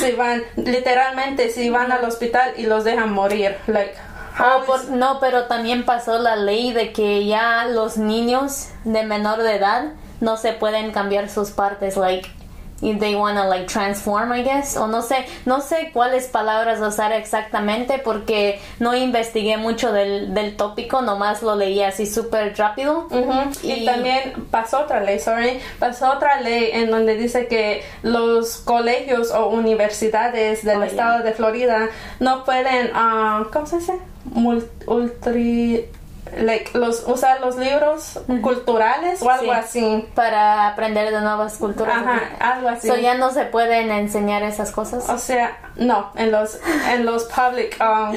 Si 0.00 0.12
van, 0.12 0.44
literalmente, 0.54 1.50
si 1.50 1.68
van 1.68 1.90
al 1.90 2.04
hospital 2.04 2.52
y 2.56 2.66
los 2.66 2.84
dejan 2.84 3.12
morir. 3.12 3.56
Like, 3.66 3.94
Oh, 4.40 4.64
no, 4.90 5.18
pero 5.20 5.44
también 5.44 5.84
pasó 5.84 6.18
la 6.18 6.36
ley 6.36 6.72
de 6.72 6.92
que 6.92 7.26
ya 7.26 7.64
los 7.66 7.96
niños 7.96 8.68
de 8.84 9.04
menor 9.04 9.42
de 9.42 9.56
edad 9.56 9.92
no 10.20 10.36
se 10.36 10.52
pueden 10.52 10.92
cambiar 10.92 11.28
sus 11.28 11.50
partes, 11.50 11.96
like 11.96 12.28
if 12.82 12.98
they 12.98 13.14
wanna 13.14 13.46
like 13.46 13.66
transform, 13.66 14.32
I 14.32 14.42
guess, 14.42 14.76
o 14.76 14.86
no 14.86 15.02
sé, 15.02 15.24
no 15.46 15.60
sé 15.60 15.90
cuáles 15.92 16.26
palabras 16.26 16.80
usar 16.80 17.12
exactamente 17.12 17.98
porque 17.98 18.60
no 18.80 18.94
investigué 18.94 19.56
mucho 19.56 19.92
del, 19.92 20.34
del 20.34 20.56
tópico, 20.56 21.00
nomás 21.00 21.42
lo 21.42 21.54
leí 21.54 21.82
así 21.82 22.06
súper 22.06 22.56
rápido. 22.56 23.06
y, 23.62 23.84
también 23.84 24.46
pasó 24.50 24.80
otra 24.80 25.00
ley, 25.00 25.20
sorry, 25.20 25.60
pasó 25.78 26.10
otra 26.12 26.40
ley 26.40 26.70
en 26.72 26.90
donde 26.90 27.16
dice 27.16 27.46
que 27.46 27.84
los 28.02 28.58
colegios 28.58 29.30
o 29.30 29.48
universidades 29.48 30.64
del 30.64 30.80
oh, 30.80 30.84
estado 30.84 31.22
de 31.22 31.32
Florida 31.32 31.88
no 32.18 32.44
pueden, 32.44 32.90
uh, 32.96 33.48
¿cómo 33.52 33.66
se 33.66 33.78
dice? 33.78 34.11
molt, 34.34 34.86
oltre 34.86 35.88
like, 36.36 36.76
los 36.76 37.06
usar 37.06 37.40
los 37.40 37.56
libros 37.56 38.20
culturales 38.42 39.22
o 39.22 39.30
algo 39.30 39.52
así. 39.52 40.08
Para 40.14 40.68
aprender 40.68 41.12
de 41.12 41.20
nuevas 41.20 41.56
culturas 41.56 41.96
Ajá, 41.96 42.20
algo 42.40 42.68
así. 42.68 42.88
So 42.88 42.96
ya 42.96 43.14
no 43.14 43.30
se 43.30 43.44
pueden 43.44 43.90
enseñar 43.90 44.42
esas 44.42 44.72
cosas 44.72 45.08
o 45.08 45.18
sea 45.18 45.58
no 45.76 46.10
en 46.16 46.32
los 46.32 46.58
en 46.90 47.04
los 47.06 47.24
public 47.24 47.78
um, 47.80 48.14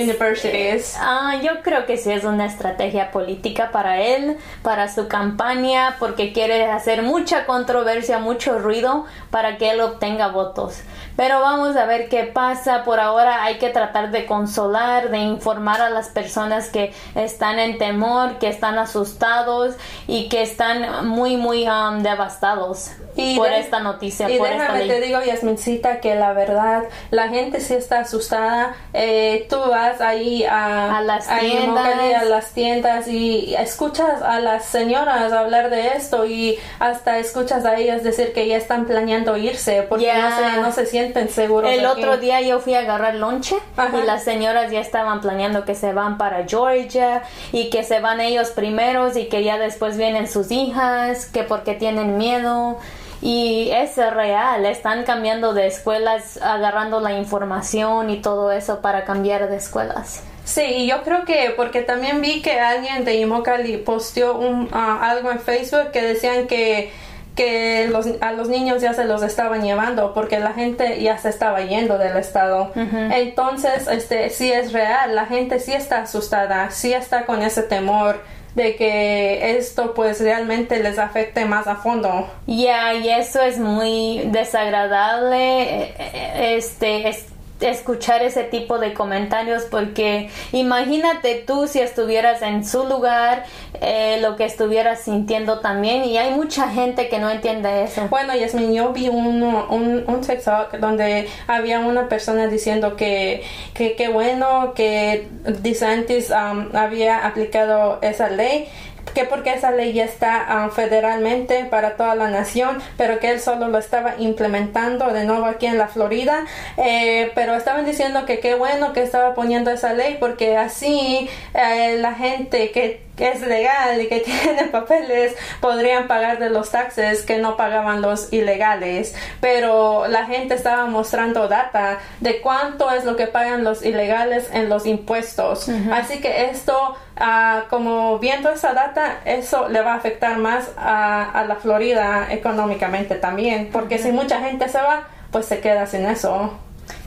universities. 0.00 0.96
ah 0.98 1.36
yo 1.42 1.62
creo 1.62 1.86
que 1.86 1.96
sí 1.96 2.10
es 2.10 2.24
una 2.24 2.46
estrategia 2.46 3.10
política 3.10 3.70
para 3.70 4.00
él 4.00 4.38
para 4.62 4.92
su 4.92 5.08
campaña 5.08 5.96
porque 5.98 6.32
quiere 6.32 6.66
hacer 6.66 7.02
mucha 7.02 7.46
controversia 7.46 8.18
mucho 8.18 8.58
ruido 8.58 9.06
para 9.30 9.56
que 9.56 9.70
él 9.70 9.80
obtenga 9.80 10.28
votos. 10.28 10.82
Pero 11.16 11.40
vamos 11.40 11.76
a 11.76 11.84
ver 11.84 12.08
qué 12.08 12.24
pasa. 12.24 12.84
Por 12.84 12.98
ahora 12.98 13.44
hay 13.44 13.58
que 13.58 13.68
tratar 13.68 14.10
de 14.10 14.24
consolar 14.24 15.10
de 15.10 15.18
informar 15.18 15.82
a 15.82 15.90
las 15.90 16.08
personas 16.08 16.70
que 16.70 16.94
están 17.14 17.39
en 17.42 17.78
temor, 17.78 18.38
que 18.38 18.48
están 18.48 18.78
asustados 18.78 19.74
y 20.06 20.28
que 20.28 20.42
están 20.42 21.08
muy, 21.08 21.36
muy 21.36 21.66
um, 21.66 22.02
devastados 22.02 22.90
por 23.36 23.52
esta 23.52 23.80
noticia. 23.80 24.30
Y 24.30 24.38
por 24.38 24.48
déjame 24.48 24.86
te 24.86 25.00
digo, 25.00 25.20
Yasmincita, 25.20 26.00
que 26.00 26.14
la 26.14 26.32
verdad, 26.32 26.84
la 27.10 27.28
gente 27.28 27.60
sí 27.60 27.74
está 27.74 28.00
asustada. 28.00 28.74
Eh, 28.92 29.46
tú 29.48 29.56
vas 29.56 30.00
ahí 30.00 30.44
a, 30.44 31.00
las 31.04 31.26
tiendas. 31.40 32.22
a 32.22 32.24
las 32.24 32.52
tiendas 32.52 33.08
y 33.08 33.54
escuchas 33.54 34.22
a 34.22 34.40
las 34.40 34.64
señoras 34.64 35.32
hablar 35.32 35.70
de 35.70 35.88
esto 35.88 36.26
y 36.26 36.58
hasta 36.78 37.18
escuchas 37.18 37.64
a 37.64 37.76
ellas 37.76 38.02
decir 38.02 38.32
que 38.32 38.46
ya 38.46 38.56
están 38.56 38.86
planeando 38.86 39.36
irse 39.36 39.82
porque 39.82 40.12
no, 40.12 40.36
se, 40.36 40.60
no 40.60 40.72
se 40.72 40.86
sienten 40.86 41.28
seguros. 41.28 41.70
El 41.70 41.86
otro 41.86 42.18
día 42.18 42.40
yo 42.40 42.60
fui 42.60 42.74
a 42.74 42.80
agarrar 42.80 43.14
lonche 43.14 43.56
y 43.76 44.06
las 44.06 44.24
señoras 44.24 44.70
ya 44.70 44.80
estaban 44.80 45.20
planeando 45.20 45.64
que 45.64 45.74
se 45.74 45.92
van 45.92 46.18
para 46.18 46.46
Georgia 46.46 47.22
y 47.52 47.70
que 47.70 47.84
se 47.84 48.00
van 48.00 48.20
ellos 48.20 48.50
primeros 48.50 49.16
y 49.16 49.26
que 49.26 49.44
ya 49.44 49.58
después 49.58 49.96
vienen 49.96 50.28
sus 50.28 50.50
hijas, 50.50 51.26
que 51.26 51.42
porque 51.42 51.74
tienen 51.74 52.18
miedo 52.18 52.78
y 53.22 53.70
es 53.70 53.96
real, 53.96 54.64
están 54.64 55.04
cambiando 55.04 55.52
de 55.52 55.66
escuelas, 55.66 56.38
agarrando 56.42 57.00
la 57.00 57.18
información 57.18 58.08
y 58.08 58.22
todo 58.22 58.50
eso 58.50 58.80
para 58.80 59.04
cambiar 59.04 59.50
de 59.50 59.56
escuelas. 59.56 60.22
Sí, 60.44 60.62
y 60.62 60.86
yo 60.88 61.02
creo 61.02 61.24
que 61.24 61.52
porque 61.56 61.82
también 61.82 62.20
vi 62.20 62.40
que 62.40 62.58
alguien 62.58 63.04
de 63.04 63.16
Imokali 63.16 63.76
posteó 63.76 64.36
un, 64.36 64.68
ah, 64.72 64.98
algo 65.02 65.30
en 65.30 65.38
Facebook 65.38 65.90
que 65.92 66.02
decían 66.02 66.46
que 66.46 66.90
que 67.36 67.88
los, 67.88 68.06
a 68.20 68.32
los 68.32 68.48
niños 68.48 68.82
ya 68.82 68.92
se 68.92 69.04
los 69.04 69.22
estaban 69.22 69.62
llevando 69.62 70.12
porque 70.14 70.40
la 70.40 70.52
gente 70.52 71.00
ya 71.02 71.18
se 71.18 71.28
estaba 71.28 71.62
yendo 71.62 71.98
del 71.98 72.16
estado. 72.16 72.72
Entonces, 72.74 73.86
este 73.88 74.30
sí 74.30 74.52
es 74.52 74.72
real, 74.72 75.14
la 75.14 75.26
gente 75.26 75.60
sí 75.60 75.72
está 75.72 76.02
asustada, 76.02 76.70
sí 76.70 76.92
está 76.92 77.26
con 77.26 77.42
ese 77.42 77.62
temor 77.62 78.20
de 78.54 78.74
que 78.74 79.56
esto 79.58 79.94
pues 79.94 80.20
realmente 80.20 80.82
les 80.82 80.98
afecte 80.98 81.44
más 81.44 81.66
a 81.66 81.76
fondo. 81.76 82.28
Ya, 82.46 82.94
y 82.94 83.08
eso 83.08 83.40
es 83.40 83.58
muy 83.58 84.22
desagradable. 84.26 85.62
Eh, 85.62 85.94
eh, 85.98 86.56
este, 86.56 87.08
es 87.08 87.26
escuchar 87.60 88.22
ese 88.22 88.44
tipo 88.44 88.78
de 88.78 88.94
comentarios 88.94 89.64
porque 89.64 90.30
imagínate 90.52 91.42
tú 91.46 91.66
si 91.66 91.80
estuvieras 91.80 92.42
en 92.42 92.64
su 92.64 92.84
lugar 92.84 93.44
eh, 93.80 94.18
lo 94.20 94.36
que 94.36 94.44
estuvieras 94.44 95.00
sintiendo 95.00 95.60
también 95.60 96.04
y 96.04 96.18
hay 96.18 96.32
mucha 96.32 96.68
gente 96.68 97.08
que 97.08 97.18
no 97.18 97.30
entiende 97.30 97.84
eso. 97.84 98.08
Bueno 98.08 98.34
Yasmin 98.34 98.72
yo 98.72 98.92
vi 98.92 99.08
un, 99.08 99.42
un, 99.42 100.04
un 100.06 100.20
TikTok 100.20 100.74
donde 100.78 101.28
había 101.46 101.80
una 101.80 102.08
persona 102.08 102.46
diciendo 102.46 102.96
que 102.96 103.42
que, 103.74 104.08
bueno 104.08 104.74
que 104.74 105.28
DeSantis 105.44 106.30
um, 106.30 106.74
había 106.74 107.26
aplicado 107.26 107.98
esa 108.02 108.28
ley 108.28 108.68
que 109.14 109.24
porque 109.24 109.52
esa 109.52 109.70
ley 109.70 109.92
ya 109.92 110.04
está 110.04 110.44
ah, 110.48 110.70
federalmente 110.70 111.64
para 111.64 111.96
toda 111.96 112.14
la 112.14 112.30
nación, 112.30 112.78
pero 112.96 113.18
que 113.18 113.30
él 113.30 113.40
solo 113.40 113.68
lo 113.68 113.78
estaba 113.78 114.14
implementando 114.18 115.12
de 115.12 115.24
nuevo 115.24 115.46
aquí 115.46 115.66
en 115.66 115.78
la 115.78 115.88
Florida. 115.88 116.44
Eh, 116.76 117.32
pero 117.34 117.54
estaban 117.54 117.84
diciendo 117.84 118.26
que 118.26 118.40
qué 118.40 118.54
bueno 118.54 118.92
que 118.92 119.02
estaba 119.02 119.34
poniendo 119.34 119.70
esa 119.70 119.92
ley 119.92 120.16
porque 120.20 120.56
así 120.56 121.28
eh, 121.54 121.96
la 121.98 122.14
gente 122.14 122.70
que 122.70 123.09
que 123.20 123.28
es 123.28 123.42
legal 123.42 124.00
y 124.00 124.08
que 124.08 124.20
tiene 124.44 124.64
papeles 124.64 125.36
podrían 125.60 126.08
pagar 126.08 126.38
de 126.38 126.48
los 126.48 126.70
taxes 126.70 127.20
que 127.20 127.36
no 127.36 127.54
pagaban 127.54 128.00
los 128.00 128.32
ilegales. 128.32 129.14
Pero 129.42 130.08
la 130.08 130.24
gente 130.24 130.54
estaba 130.54 130.86
mostrando 130.86 131.46
data 131.46 131.98
de 132.20 132.40
cuánto 132.40 132.90
es 132.90 133.04
lo 133.04 133.16
que 133.16 133.26
pagan 133.26 133.62
los 133.62 133.84
ilegales 133.84 134.48
en 134.54 134.70
los 134.70 134.86
impuestos. 134.86 135.68
Así 135.92 136.22
que 136.22 136.46
esto, 136.46 136.96
ah, 137.18 137.64
como 137.68 138.18
viendo 138.18 138.50
esa 138.50 138.72
data, 138.72 139.18
eso 139.26 139.68
le 139.68 139.82
va 139.82 139.92
a 139.92 139.96
afectar 139.96 140.38
más 140.38 140.70
a, 140.78 141.44
la 141.46 141.56
Florida 141.56 142.28
económicamente 142.30 143.16
también. 143.16 143.68
Porque 143.70 143.98
si 143.98 144.12
mucha 144.12 144.40
gente 144.40 144.66
se 144.70 144.78
va, 144.78 145.08
pues 145.30 145.44
se 145.44 145.60
queda 145.60 145.86
sin 145.86 146.06
eso. 146.06 146.54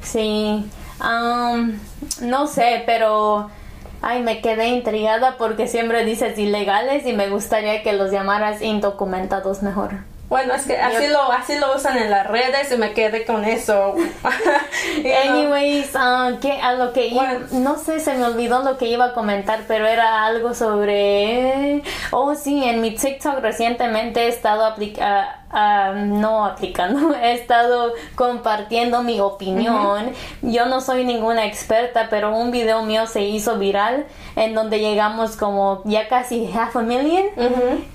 Sí. 0.03 0.69
Um, 1.01 1.79
no 2.21 2.45
sé, 2.45 2.83
pero 2.85 3.49
Ay, 4.05 4.21
me 4.21 4.41
quedé 4.41 4.67
intrigada 4.67 5.37
porque 5.37 5.69
siempre 5.69 6.03
dices 6.03 6.37
ilegales 6.37 7.05
y 7.05 7.13
me 7.13 7.29
gustaría 7.29 7.83
que 7.83 7.93
los 7.93 8.11
llamaras 8.11 8.61
indocumentados 8.61 9.63
mejor. 9.63 9.91
Bueno, 10.27 10.55
es 10.55 10.65
que 10.65 10.77
así 10.77 11.07
lo 11.07 11.31
así 11.31 11.57
lo 11.57 11.75
usan 11.75 11.97
en 11.97 12.09
las 12.09 12.27
redes 12.27 12.69
y 12.69 12.77
me 12.77 12.91
quedé 12.91 13.23
con 13.23 13.45
eso. 13.45 13.95
Anyways, 15.25 15.95
uh, 15.95 16.39
que 16.39 16.51
a 16.53 16.73
lo 16.73 16.91
que 16.91 17.07
iba, 17.07 17.33
no 17.51 17.77
sé, 17.77 18.01
se 18.01 18.15
me 18.15 18.25
olvidó 18.25 18.61
lo 18.61 18.77
que 18.77 18.87
iba 18.87 19.05
a 19.05 19.13
comentar, 19.13 19.61
pero 19.69 19.87
era 19.87 20.25
algo 20.25 20.53
sobre 20.53 21.81
Oh, 22.11 22.35
sí, 22.35 22.61
en 22.63 22.81
mi 22.81 22.91
TikTok 22.91 23.39
recientemente 23.39 24.25
he 24.25 24.27
estado 24.27 24.65
aplicando 24.65 25.42
no 25.53 26.45
aplicando, 26.45 27.13
he 27.21 27.33
estado 27.33 27.93
compartiendo 28.15 29.03
mi 29.03 29.19
opinión. 29.19 30.11
Yo 30.41 30.65
no 30.65 30.81
soy 30.81 31.05
ninguna 31.05 31.45
experta, 31.45 32.07
pero 32.09 32.35
un 32.35 32.51
video 32.51 32.83
mío 32.83 33.05
se 33.07 33.23
hizo 33.23 33.57
viral 33.57 34.05
en 34.35 34.55
donde 34.55 34.79
llegamos 34.79 35.35
como 35.35 35.81
ya 35.85 36.07
casi 36.07 36.51
half 36.53 36.75
a 36.75 36.81
million. 36.81 37.25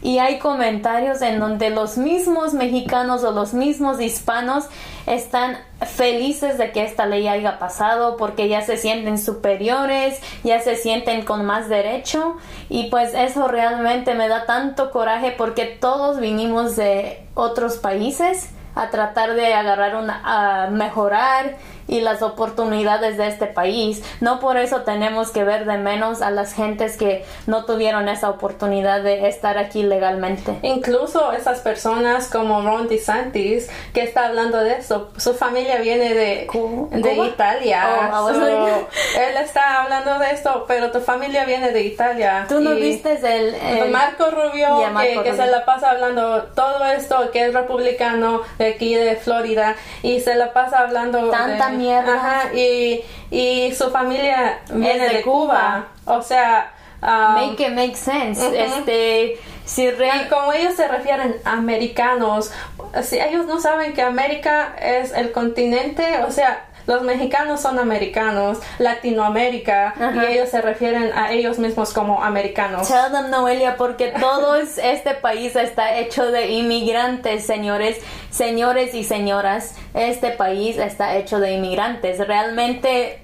Y 0.03 0.18
hay 0.18 0.38
comentarios 0.38 1.23
en 1.23 1.40
donde 1.40 1.71
los 1.71 1.99
mismos 1.99 2.55
mexicanos 2.55 3.25
o 3.25 3.33
los 3.33 3.55
mismos 3.55 4.01
hispanos 4.01 4.68
están 5.14 5.59
felices 5.87 6.59
de 6.59 6.73
que 6.73 6.85
esta 6.85 7.07
ley 7.07 7.29
haya 7.29 7.59
pasado 7.59 8.16
porque 8.16 8.49
ya 8.49 8.62
se 8.62 8.77
sienten 8.77 9.18
superiores, 9.18 10.21
ya 10.44 10.61
se 10.61 10.77
sienten 10.77 11.25
con 11.25 11.44
más 11.44 11.68
derecho. 11.68 12.37
Y 12.68 12.90
pues 12.90 13.14
eso 13.14 13.49
realmente 13.49 14.14
me 14.14 14.29
da 14.29 14.47
tanto 14.47 14.90
coraje 14.90 15.35
porque 15.37 15.64
todos 15.66 16.21
vinimos 16.21 16.77
de 16.77 17.27
otros 17.35 17.77
países 17.77 18.51
a 18.75 18.90
tratar 18.90 19.35
de 19.35 19.55
agarrar 19.55 19.97
una, 19.97 20.21
a 20.25 20.71
mejorar 20.71 21.57
y 21.88 22.01
las 22.01 22.22
oportunidades 22.22 23.16
de 23.16 23.27
este 23.27 23.46
país. 23.46 24.03
No 24.20 24.38
por 24.38 24.57
eso 24.57 24.83
tenemos 24.83 25.31
que 25.31 25.42
ver 25.42 25.64
de 25.64 25.79
menos 25.79 26.22
a 26.22 26.31
las 26.31 26.53
gentes 26.53 26.96
que 26.96 27.24
no 27.46 27.64
tuvieron 27.64 28.09
esa 28.09 28.31
oportunidad 28.31 29.03
de 29.03 29.29
estar 29.29 29.59
aquí 29.59 29.83
legalmente. 29.83 30.59
Incluso 30.62 31.33
esas 31.33 31.61
personas 31.61 32.29
como 32.29 32.62
Ron 32.62 32.88
DeSantis, 32.88 33.68
que 33.92 34.03
está 34.03 34.27
hablando 34.27 34.59
de 34.59 34.77
eso, 34.77 35.11
su 35.16 35.35
familia 35.35 35.79
viene 35.79 36.14
de, 36.14 36.48
de 36.90 37.14
Italia. 37.27 38.11
Oh, 38.12 38.31
él 38.31 39.37
está 39.42 39.83
hablando 39.83 40.18
de 40.18 40.31
esto, 40.31 40.64
pero 40.68 40.90
tu 40.90 41.01
familia 41.01 41.44
viene 41.44 41.70
de 41.72 41.83
Italia. 41.83 42.46
Tú 42.48 42.61
no 42.61 42.74
viste 42.74 43.18
el, 43.22 43.90
Marco 43.90 44.31
Rubio, 44.31 44.68
que, 45.22 45.35
se 45.35 45.46
la 45.46 45.64
pasa 45.64 45.90
hablando 45.90 46.42
todo 46.55 46.85
esto, 46.85 47.31
que 47.31 47.46
es 47.46 47.55
republicano 47.55 48.42
de 48.59 48.66
aquí 48.74 48.94
de 48.94 49.16
Florida, 49.16 49.77
y 50.03 50.20
se 50.20 50.35
la 50.35 50.53
pasa 50.53 50.81
hablando 50.81 51.31
Tanta 51.31 51.70
Ajá, 51.87 52.53
y, 52.55 53.03
y 53.31 53.75
su 53.75 53.91
familia 53.91 54.61
viene 54.71 55.09
de, 55.09 55.23
Cuba. 55.23 55.88
O 56.05 56.23
sea, 56.23 56.73
um, 57.03 57.35
make 57.35 57.62
it 57.67 57.75
make 57.75 57.97
sense. 57.97 58.41
Este, 58.41 59.38
si 59.64 59.91
real... 59.91 60.29
como 60.29 60.53
ellos 60.53 60.75
se 60.75 60.88
refieren 60.88 61.37
a 61.45 61.53
americanos, 61.53 62.53
si 63.03 63.19
ellos 63.19 63.47
no 63.47 63.61
saben 63.61 63.93
que 63.93 64.03
América 64.03 64.75
es 64.81 65.12
el 65.12 65.33
continente, 65.33 66.23
o 66.27 66.31
sea, 66.31 66.67
los 66.88 67.03
mexicanos 67.03 67.61
son 67.61 67.79
americanos, 67.79 68.59
Latinoamérica, 68.79 69.94
y 70.14 70.33
ellos 70.33 70.48
se 70.48 70.62
refieren 70.62 71.12
a 71.14 71.33
ellos 71.33 71.59
mismos 71.59 71.92
como 71.92 72.24
americanos. 72.24 72.88
Tell 72.88 73.12
them, 73.12 73.31
Noelia, 73.31 73.77
porque 73.77 74.14
todo 74.18 74.57
este 74.57 75.14
país 75.20 75.55
está 75.55 75.98
hecho 75.98 76.31
de 76.33 76.48
inmigrantes, 76.48 77.44
señores, 77.46 77.98
señores 78.31 78.94
y 78.94 79.05
señoras. 79.05 79.77
Este 79.92 80.31
país 80.31 80.79
está 80.79 81.16
hecho 81.16 81.38
de 81.40 81.53
inmigrantes. 81.53 82.27
Realmente 82.27 83.20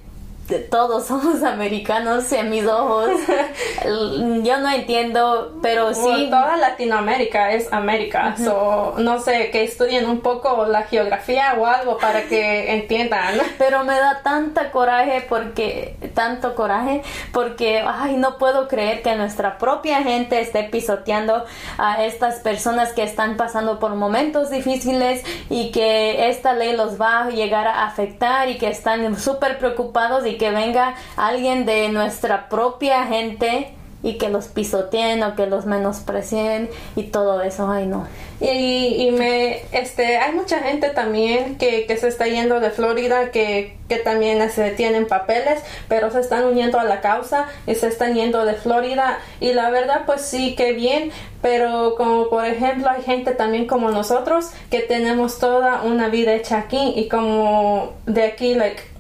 todos 0.71 1.07
somos 1.09 1.43
americanos 1.43 2.31
en 2.33 2.51
mis 2.51 2.67
ojos. 2.67 3.11
Yo 3.85 4.59
no 4.59 4.71
entiendo, 4.71 5.59
pero 5.63 5.95
sí. 5.95 6.29
toda 6.31 6.57
Latinoamérica 6.57 7.53
es 7.53 7.73
América. 7.73 8.35
no 8.39 9.21
sé, 9.21 9.51
que 9.51 9.65
estudien 9.65 10.09
un 10.09 10.21
poco 10.21 10.67
la 10.67 10.83
geografía 10.83 11.55
o 11.59 11.67
algo 11.67 11.99
para 11.99 12.23
que 12.23 12.73
entiendan. 12.75 13.39
Pero 13.59 13.85
me 13.85 13.95
da 13.95 14.23
tanta 14.23 14.71
coraje 14.71 15.25
porque, 15.29 15.97
tanto 16.15 16.55
coraje, 16.55 17.03
porque, 17.33 17.83
ay, 17.87 18.17
no 18.17 18.39
puedo 18.39 18.69
creer 18.69 19.03
que 19.03 19.15
nuestra 19.17 19.59
propia 19.59 20.03
gente 20.03 20.41
esté 20.41 20.65
pisoteando 20.65 21.45
a 21.79 22.05
estas 22.05 22.37
personas 22.41 22.93
que 22.93 23.03
están 23.03 23.37
pasando 23.37 23.79
por 23.79 23.95
momentos 23.95 24.51
difíciles 24.51 25.23
y 25.49 25.71
que 25.71 26.29
esta 26.29 26.53
ley 26.53 26.77
los 26.77 27.01
va 27.01 27.25
a 27.25 27.31
llegar 27.31 27.67
a 27.67 27.87
afectar 27.87 28.49
y 28.49 28.59
que 28.59 28.69
están 28.69 29.19
súper 29.19 29.59
preocupados 29.59 30.27
y 30.27 30.34
que 30.37 30.51
venga 30.51 30.95
alguien 31.17 31.67
de 31.67 31.89
nuestra 31.89 32.49
propia 32.49 33.07
gente 33.07 33.75
y 34.05 34.19
que 34.19 34.29
los 34.29 34.49
pisoteen 34.49 35.23
o 35.23 35.35
que 35.35 35.47
los 35.47 35.65
menosprecien 35.65 36.69
y 36.95 37.05
todo 37.05 37.41
eso, 37.43 37.69
ay 37.71 37.87
no. 37.87 38.07
Y, 38.41 39.11
me, 39.13 39.63
este, 39.73 40.19
hay 40.19 40.33
mucha 40.35 40.59
gente 40.59 40.91
también 40.91 41.57
que, 41.57 41.87
que 41.87 41.97
se 41.97 42.09
está 42.09 42.27
yendo 42.27 42.61
de 42.61 42.71
Florida 42.71 43.31
que, 43.31 43.79
que 43.89 43.97
también 43.97 44.51
se 44.51 44.73
tienen 44.73 45.07
papeles, 45.07 45.63
pero 45.89 46.11
se 46.11 46.21
están 46.21 46.45
uniendo 46.45 46.79
a 46.79 46.85
la 46.85 47.01
causa 47.01 47.47
y 47.67 47.75
se 47.75 47.89
están 47.89 48.15
yendo 48.15 48.45
de 48.45 48.53
Florida 48.53 49.21
y 49.41 49.55
la 49.55 49.71
verdad 49.71 50.03
pues 50.05 50.21
sí 50.21 50.55
que 50.55 50.75
bien, 50.75 51.11
pero 51.41 51.95
como 51.97 52.29
por 52.29 52.45
ejemplo 52.45 52.91
hay 52.91 53.03
gente 53.03 53.33
también 53.33 53.67
como 53.67 53.91
nosotros 53.91 54.51
que 54.71 54.81
tenemos 54.81 55.39
toda 55.39 55.83
una 55.83 56.09
vida 56.09 56.35
hecha 56.35 56.59
aquí 56.59 56.93
y 56.95 57.09
como 57.09 57.95
de 58.05 58.25
aquí 58.25 58.55
like 58.55 58.94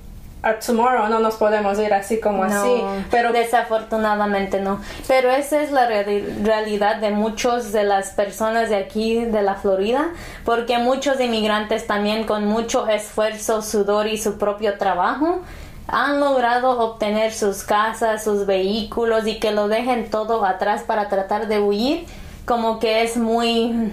tomorrow 0.64 1.08
no 1.08 1.20
nos 1.20 1.36
podemos 1.36 1.78
ir 1.78 1.92
así 1.92 2.20
como 2.20 2.44
así. 2.44 2.82
Pero 3.10 3.32
desafortunadamente 3.32 4.60
no. 4.60 4.80
Pero 5.08 5.30
esa 5.30 5.62
es 5.62 5.72
la 5.72 5.86
realidad 5.86 6.96
de 6.96 7.10
muchos 7.10 7.72
de 7.72 7.84
las 7.84 8.10
personas 8.10 8.70
de 8.70 8.76
aquí 8.76 9.24
de 9.24 9.42
la 9.42 9.54
Florida, 9.54 10.10
porque 10.44 10.78
muchos 10.78 11.20
inmigrantes 11.20 11.86
también 11.86 12.24
con 12.24 12.46
mucho 12.46 12.86
esfuerzo, 12.88 13.62
sudor 13.62 14.06
y 14.06 14.18
su 14.18 14.38
propio 14.38 14.78
trabajo 14.78 15.40
han 15.86 16.20
logrado 16.20 16.78
obtener 16.80 17.32
sus 17.32 17.62
casas, 17.62 18.24
sus 18.24 18.46
vehículos 18.46 19.26
y 19.26 19.38
que 19.38 19.52
lo 19.52 19.68
dejen 19.68 20.08
todo 20.10 20.44
atrás 20.44 20.82
para 20.82 21.08
tratar 21.08 21.46
de 21.46 21.60
huir, 21.60 22.06
como 22.46 22.78
que 22.78 23.02
es 23.02 23.16
muy 23.16 23.92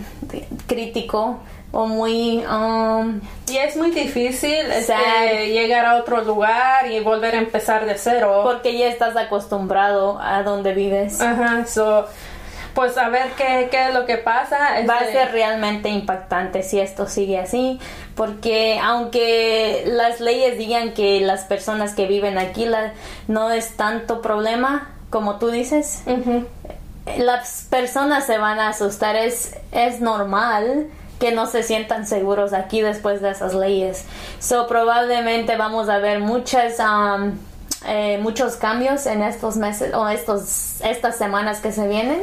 crítico 0.68 1.40
o 1.72 1.88
muy 1.88 2.44
um, 2.46 3.22
y 3.48 3.58
es 3.58 3.76
muy 3.78 3.92
difícil 3.92 4.72
este, 4.72 5.50
llegar 5.52 5.86
a 5.86 5.96
otro 5.96 6.22
lugar 6.24 6.92
y 6.92 7.00
volver 7.00 7.36
a 7.36 7.38
empezar 7.38 7.86
de 7.86 7.98
cero. 7.98 8.42
Porque 8.44 8.78
ya 8.78 8.88
estás 8.88 9.16
acostumbrado 9.16 10.20
a 10.22 10.44
donde 10.44 10.74
vives. 10.74 11.22
Ajá 11.22 11.66
so, 11.66 12.08
pues 12.74 12.98
a 12.98 13.10
ver 13.10 13.32
qué, 13.38 13.68
qué 13.70 13.88
es 13.88 13.94
lo 13.94 14.06
que 14.06 14.18
pasa 14.18 14.58
va 14.90 15.00
a 15.00 15.00
este. 15.00 15.14
ser 15.14 15.32
realmente 15.32 15.90
impactante 15.90 16.64
si 16.64 16.80
esto 16.80 17.08
sigue 17.08 17.38
así 17.38 17.80
porque 18.16 18.80
aunque 18.82 19.84
las 19.88 20.22
leyes 20.22 20.58
digan 20.58 20.94
que 20.94 21.20
las 21.20 21.42
personas 21.42 21.94
que 21.94 22.08
viven 22.08 22.38
aquí 22.38 22.66
la, 22.66 22.94
no 23.28 23.52
es 23.52 23.76
tanto 23.76 24.22
problema 24.22 24.90
como 25.10 25.38
tú 25.38 25.50
dices 25.50 26.04
las 27.18 27.68
personas 27.70 28.26
se 28.26 28.38
van 28.38 28.60
a 28.60 28.70
asustar. 28.70 29.16
Es 29.16 29.56
es 29.72 30.00
normal 30.02 30.88
que 31.22 31.32
no 31.32 31.46
se 31.46 31.62
sientan 31.62 32.08
seguros 32.08 32.52
aquí 32.52 32.82
después 32.82 33.22
de 33.22 33.30
esas 33.30 33.54
leyes. 33.54 34.06
So 34.40 34.68
probablemente 34.68 35.56
vamos 35.56 35.88
a 35.88 36.00
ver 36.00 36.20
muchas 36.20 36.80
um, 36.80 37.38
eh, 37.88 38.20
muchos 38.22 38.56
cambios 38.56 39.06
en 39.06 39.22
estos 39.22 39.56
meses 39.56 39.94
o 39.94 40.10
estos 40.10 40.82
estas 40.82 41.18
semanas 41.18 41.62
que 41.62 41.72
se 41.72 41.88
vienen. 41.88 42.22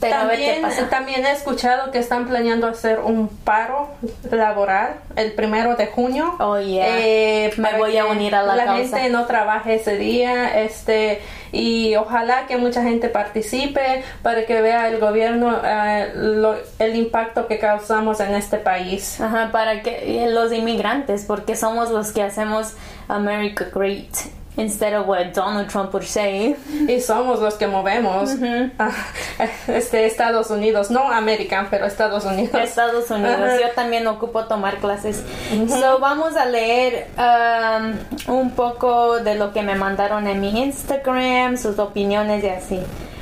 Pero 0.00 0.16
también, 0.16 0.62
también 0.90 1.26
he 1.26 1.32
escuchado 1.32 1.90
que 1.90 1.98
están 1.98 2.28
planeando 2.28 2.68
hacer 2.68 3.00
un 3.00 3.28
paro 3.28 3.88
laboral 4.30 4.96
el 5.16 5.32
primero 5.32 5.74
de 5.74 5.86
junio. 5.86 6.36
Oh, 6.38 6.56
eh, 6.56 7.52
Me 7.56 7.76
voy 7.76 7.96
a 7.96 8.06
unir 8.06 8.34
a 8.34 8.42
la, 8.42 8.54
la 8.54 8.76
gente 8.76 9.08
no 9.08 9.26
trabaje 9.26 9.74
ese 9.74 9.96
día. 9.96 10.60
Este 10.62 11.20
y 11.50 11.96
ojalá 11.96 12.46
que 12.46 12.56
mucha 12.56 12.82
gente 12.82 13.08
participe 13.08 14.04
para 14.22 14.44
que 14.46 14.60
vea 14.60 14.88
el 14.88 14.98
gobierno 14.98 15.60
eh, 15.64 16.12
el 16.78 16.96
impacto 16.96 17.46
que 17.46 17.58
causamos 17.58 18.20
en 18.20 18.34
este 18.34 18.58
país. 18.58 19.20
Ajá, 19.20 19.50
para 19.50 19.82
que 19.82 20.28
los 20.30 20.52
inmigrantes, 20.52 21.24
porque 21.24 21.56
somos 21.56 21.90
los 21.90 22.12
que 22.12 22.22
hacemos 22.22 22.74
America 23.08 23.66
Great 23.74 24.37
instead 24.58 24.92
of 24.92 25.06
what 25.06 25.32
Donald 25.32 25.68
Trump 25.68 25.92
would 25.94 26.04
say. 26.04 26.56
Y 26.88 27.00
somos 27.00 27.40
los 27.40 27.54
que 27.54 27.66
movemos 27.66 28.30
este 29.68 30.04
Estados 30.04 30.50
Unidos, 30.50 30.90
no 30.90 31.10
American, 31.10 31.68
pero 31.70 31.86
Estados 31.86 32.24
Unidos. 32.24 32.54
Estados 32.54 33.10
Unidos. 33.10 33.60
Yo 33.60 33.70
también 33.74 34.06
ocupo 34.06 34.44
tomar 34.44 34.78
clases. 34.78 35.22
So 35.68 35.98
vamos 36.00 36.36
a 36.36 36.44
leer 36.44 37.06
um, 37.16 38.34
un 38.34 38.50
poco 38.50 39.20
de 39.20 39.36
lo 39.36 39.52
que 39.52 39.62
me 39.62 39.76
mandaron 39.76 40.26
en 40.26 40.40
mi 40.40 40.60
Instagram, 40.60 41.56
sus 41.56 41.78
opiniones 41.78 42.44
y 42.44 42.48
así. 42.48 42.80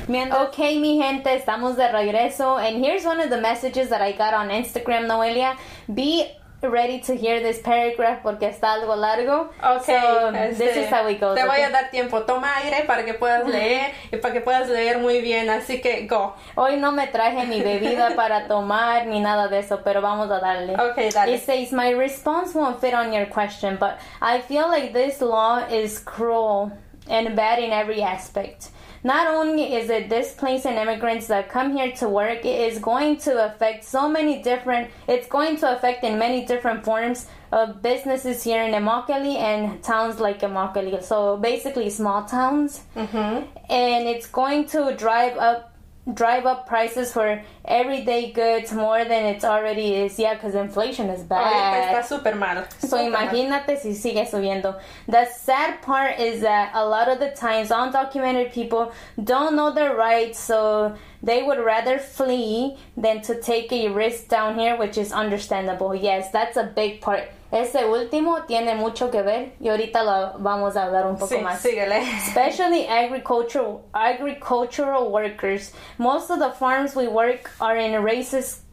Ok, 0.09 0.57
mi 0.79 0.97
gente, 1.01 1.35
estamos 1.35 1.75
de 1.75 1.91
regreso. 1.91 2.57
And 2.57 2.83
here's 2.83 3.05
one 3.05 3.19
of 3.19 3.29
the 3.29 3.41
messages 3.41 3.89
that 3.89 4.01
I 4.01 4.13
got 4.13 4.33
on 4.33 4.49
Instagram, 4.49 5.05
Noelia. 5.05 5.57
Be 5.93 6.25
ready 6.61 6.99
to 7.01 7.15
hear 7.15 7.39
this 7.39 7.59
paragraph 7.59 8.21
porque 8.23 8.43
está 8.43 8.73
algo 8.73 8.95
largo. 8.95 9.49
Okay. 9.63 9.99
So, 10.01 10.31
this 10.57 10.77
is 10.77 10.89
how 10.89 11.05
we 11.05 11.15
go. 11.15 11.35
Te 11.35 11.43
voy 11.43 11.61
a 11.61 11.69
dar 11.69 11.91
tiempo. 11.91 12.23
Toma 12.25 12.47
aire 12.57 12.85
para 12.85 13.05
que 13.05 13.13
puedas 13.13 13.47
leer 13.47 13.93
y 14.11 14.17
para 14.17 14.33
que 14.33 14.41
puedas 14.41 14.67
leer 14.69 14.99
muy 14.99 15.21
bien. 15.21 15.49
Así 15.49 15.81
que 15.81 16.07
go. 16.07 16.33
Hoy 16.55 16.77
no 16.77 16.91
me 16.91 17.07
traje 17.07 17.45
ni 17.45 17.61
bebida 17.61 18.11
para 18.15 18.47
tomar 18.47 19.05
ni 19.05 19.19
nada 19.19 19.47
de 19.47 19.59
eso, 19.59 19.81
pero 19.83 20.01
vamos 20.01 20.29
a 20.31 20.39
darle. 20.39 20.75
Okay, 20.91 21.09
dale. 21.09 21.35
It 21.35 21.43
says 21.43 21.71
my 21.71 21.91
response 21.91 22.55
won't 22.55 22.79
fit 22.79 22.93
on 22.93 23.13
your 23.13 23.27
question, 23.27 23.77
but 23.79 23.99
I 24.21 24.41
feel 24.41 24.67
like 24.67 24.93
this 24.93 25.21
law 25.21 25.59
is 25.69 25.99
cruel 25.99 26.71
and 27.09 27.35
bad 27.35 27.59
in 27.59 27.71
every 27.71 28.01
aspect. 28.01 28.69
Not 29.07 29.25
only 29.25 29.73
is 29.73 29.89
it 29.89 30.09
displacing 30.09 30.73
immigrants 30.73 31.27
that 31.27 31.47
come 31.47 31.71
here 31.77 31.93
to 31.93 32.09
work, 32.09 32.43
it 32.43 32.59
is 32.69 32.77
going 32.79 33.15
to 33.19 33.45
affect 33.45 33.85
so 33.85 34.09
many 34.09 34.43
different, 34.43 34.89
it's 35.07 35.27
going 35.27 35.55
to 35.61 35.77
affect 35.77 36.03
in 36.03 36.19
many 36.19 36.45
different 36.45 36.83
forms 36.83 37.27
of 37.53 37.81
businesses 37.81 38.43
here 38.43 38.61
in 38.61 38.73
Immokalee 38.73 39.37
and 39.37 39.81
towns 39.81 40.19
like 40.19 40.41
Immokalee. 40.41 41.01
So 41.01 41.37
basically 41.37 41.89
small 41.89 42.25
towns. 42.25 42.81
Mm-hmm. 42.97 43.45
And 43.71 44.09
it's 44.09 44.27
going 44.27 44.65
to 44.75 44.93
drive 44.97 45.37
up 45.37 45.76
drive 46.13 46.45
up 46.45 46.67
prices 46.67 47.11
for 47.11 47.41
everyday 47.65 48.31
goods 48.31 48.71
more 48.71 49.03
than 49.03 49.25
it 49.25 49.43
already 49.43 49.93
is. 49.93 50.17
Yeah, 50.17 50.35
because 50.35 50.55
inflation 50.55 51.09
is 51.09 51.23
bad. 51.23 51.95
está 51.95 52.07
super 52.07 52.35
mal. 52.35 52.65
So 52.79 52.97
imagínate 52.97 53.67
mal. 53.67 53.77
si 53.77 53.91
sigue 53.91 54.29
subiendo. 54.29 54.79
The 55.07 55.25
sad 55.25 55.81
part 55.81 56.19
is 56.19 56.41
that 56.41 56.71
a 56.73 56.85
lot 56.85 57.09
of 57.09 57.19
the 57.19 57.31
times 57.31 57.69
undocumented 57.69 58.53
people 58.53 58.91
don't 59.23 59.55
know 59.55 59.73
their 59.73 59.95
rights, 59.95 60.39
so 60.39 60.95
they 61.21 61.43
would 61.43 61.59
rather 61.59 61.97
flee 61.97 62.77
than 62.95 63.21
to 63.23 63.41
take 63.41 63.71
a 63.71 63.89
risk 63.89 64.27
down 64.27 64.57
here, 64.57 64.77
which 64.77 64.97
is 64.97 65.11
understandable. 65.11 65.93
Yes, 65.93 66.31
that's 66.31 66.57
a 66.57 66.63
big 66.63 67.01
part. 67.01 67.29
Ese 67.51 67.85
último 67.85 68.43
tiene 68.45 68.75
mucho 68.75 69.09
que 69.09 69.21
ver 69.21 69.53
y 69.61 69.69
ahorita 69.69 70.03
lo 70.03 70.39
vamos 70.39 70.75
a 70.75 70.83
hablar 70.83 71.07
un 71.07 71.17
poco 71.17 71.33
sí, 71.33 71.41
más. 71.41 71.61
Síguele. 71.61 72.01
Especially 72.17 72.87
agricultural 72.87 73.85
agricultural 73.93 75.09
workers. 75.09 75.71
Most 75.97 76.29
of 76.29 76.39
the 76.39 76.51
farms 76.51 76.93
we 76.95 77.07
work 77.07 77.49
are 77.61 77.77
in 77.77 77.93
racist 78.03 78.63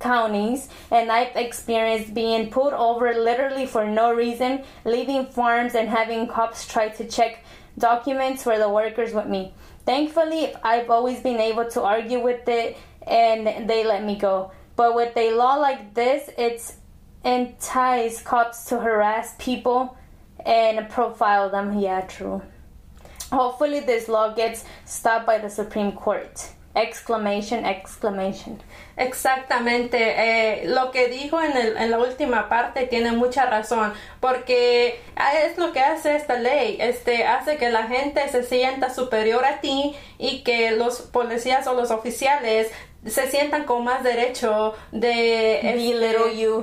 counties 0.00 0.68
and 0.90 1.12
I've 1.12 1.36
experienced 1.36 2.12
being 2.12 2.50
pulled 2.50 2.72
over 2.72 3.14
literally 3.14 3.66
for 3.66 3.86
no 3.86 4.12
reason, 4.12 4.64
leaving 4.84 5.26
farms 5.26 5.76
and 5.76 5.88
having 5.88 6.26
cops 6.26 6.66
try 6.66 6.88
to 6.88 7.04
check 7.04 7.44
documents 7.78 8.42
for 8.42 8.58
the 8.58 8.68
workers 8.68 9.14
with 9.14 9.26
me. 9.26 9.54
Thankfully, 9.86 10.52
I've 10.64 10.90
always 10.90 11.20
been 11.20 11.38
able 11.38 11.70
to 11.70 11.82
argue 11.82 12.20
with 12.20 12.48
it 12.48 12.76
and 13.06 13.70
they 13.70 13.84
let 13.84 14.04
me 14.04 14.16
go. 14.16 14.50
But 14.74 14.94
with 14.94 15.16
a 15.16 15.32
law 15.34 15.54
like 15.54 15.94
this, 15.94 16.30
it's 16.36 16.77
entice 17.24 18.22
cops 18.22 18.64
to 18.66 18.80
harass 18.80 19.34
people 19.38 19.96
and 20.44 20.88
profile 20.88 21.50
them. 21.50 21.78
Yeah, 21.78 22.02
true. 22.02 22.42
Hopefully, 23.30 23.80
this 23.80 24.08
law 24.08 24.34
gets 24.34 24.64
stopped 24.84 25.26
by 25.26 25.38
the 25.38 25.50
Supreme 25.50 25.92
Court. 25.92 26.50
Exclamation, 26.74 27.64
exclamation. 27.64 28.60
Exactamente, 28.96 29.96
eh, 29.98 30.68
lo 30.68 30.92
que 30.92 31.08
dijo 31.08 31.40
en, 31.40 31.56
el, 31.56 31.76
en, 31.76 31.90
la 31.90 31.98
última 31.98 32.48
parte 32.48 32.86
tiene 32.86 33.12
mucha 33.12 33.46
razón, 33.46 33.92
porque 34.20 35.00
es 35.44 35.58
lo 35.58 35.72
que 35.72 35.80
hace 35.80 36.14
esta 36.14 36.36
ley, 36.36 36.76
este 36.80 37.24
hace 37.24 37.56
que 37.56 37.70
la 37.70 37.84
gente 37.84 38.28
se 38.28 38.44
sienta 38.44 38.94
superior 38.94 39.44
a 39.44 39.60
ti 39.60 39.96
y 40.18 40.42
que 40.44 40.70
los 40.72 41.00
policías 41.00 41.66
o 41.66 41.74
los 41.74 41.90
oficiales 41.90 42.70
se 43.06 43.30
sientan 43.30 43.64
con 43.64 43.84
más 43.84 44.02
derecho 44.02 44.74
de 44.90 45.60
belittle 45.62 46.30
este, 46.30 46.40
you, 46.40 46.62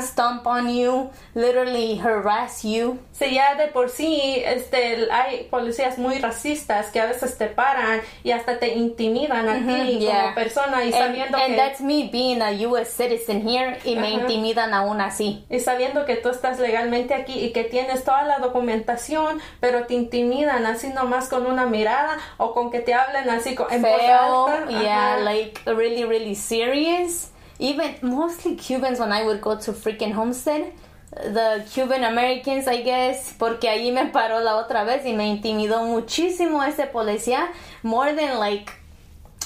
stomp 0.00 0.46
on 0.46 0.72
you, 0.72 1.10
literally 1.34 1.98
harass 1.98 2.62
you. 2.62 2.98
Sí, 3.12 3.34
ya 3.34 3.56
de 3.56 3.66
por 3.66 3.90
sí 3.90 4.42
este 4.44 5.08
hay 5.10 5.44
policías 5.50 5.98
muy 5.98 6.18
racistas 6.18 6.90
que 6.90 7.00
a 7.00 7.06
veces 7.06 7.36
te 7.36 7.46
paran 7.46 8.00
y 8.22 8.30
hasta 8.30 8.58
te 8.58 8.74
intimidan 8.74 9.48
a 9.48 9.54
ti 9.54 10.06
como 10.06 10.34
persona 10.34 10.84
y 10.84 10.92
sabiendo 10.92 11.36
and 11.38 11.56
that's 11.56 11.80
me 11.80 12.08
being 12.12 12.40
a 12.42 12.50
US 12.68 12.88
citizen 12.88 13.46
here 13.46 13.78
y 13.84 13.96
me 13.96 14.10
intimidan 14.10 14.74
aún 14.74 15.00
así. 15.00 15.44
Y 15.50 15.60
sabiendo 15.60 16.04
que 16.04 16.16
tú 16.16 16.28
estás 16.28 16.58
legalmente 16.60 17.14
aquí 17.14 17.40
y 17.40 17.52
que 17.52 17.64
tienes 17.64 18.04
toda 18.04 18.22
la 18.22 18.38
documentación, 18.38 19.40
pero 19.60 19.86
te 19.86 19.94
intimidan 19.94 20.64
así 20.66 20.88
nomás 20.88 21.28
con 21.28 21.46
una 21.46 21.66
mirada 21.66 22.18
o 22.36 22.54
con 22.54 22.70
que 22.70 22.80
te 22.80 22.94
hablen 22.94 23.28
así 23.30 23.56
en 23.70 23.82
Feo, 23.82 24.28
voz 24.28 24.50
alta. 24.50 24.82
Yeah, 24.82 25.18
like 25.24 25.60
really, 25.74 26.04
really 26.04 26.34
serious. 26.34 27.30
Even 27.58 27.94
mostly 28.02 28.56
Cubans 28.56 28.98
when 28.98 29.12
I 29.12 29.24
would 29.24 29.40
go 29.40 29.56
to 29.56 29.72
freaking 29.72 30.12
Homestead. 30.12 30.72
The 31.10 31.64
Cuban 31.70 32.04
Americans, 32.04 32.66
I 32.66 32.80
guess, 32.82 33.34
porque 33.38 33.68
allí 33.68 33.92
me 33.92 34.10
paró 34.10 34.42
la 34.42 34.56
otra 34.56 34.84
vez 34.84 35.04
y 35.04 35.12
me 35.12 35.28
intimidó 35.28 35.84
muchísimo 35.84 36.62
ese 36.66 36.86
policía. 36.90 37.48
More 37.82 38.14
than 38.14 38.38
like 38.38 38.72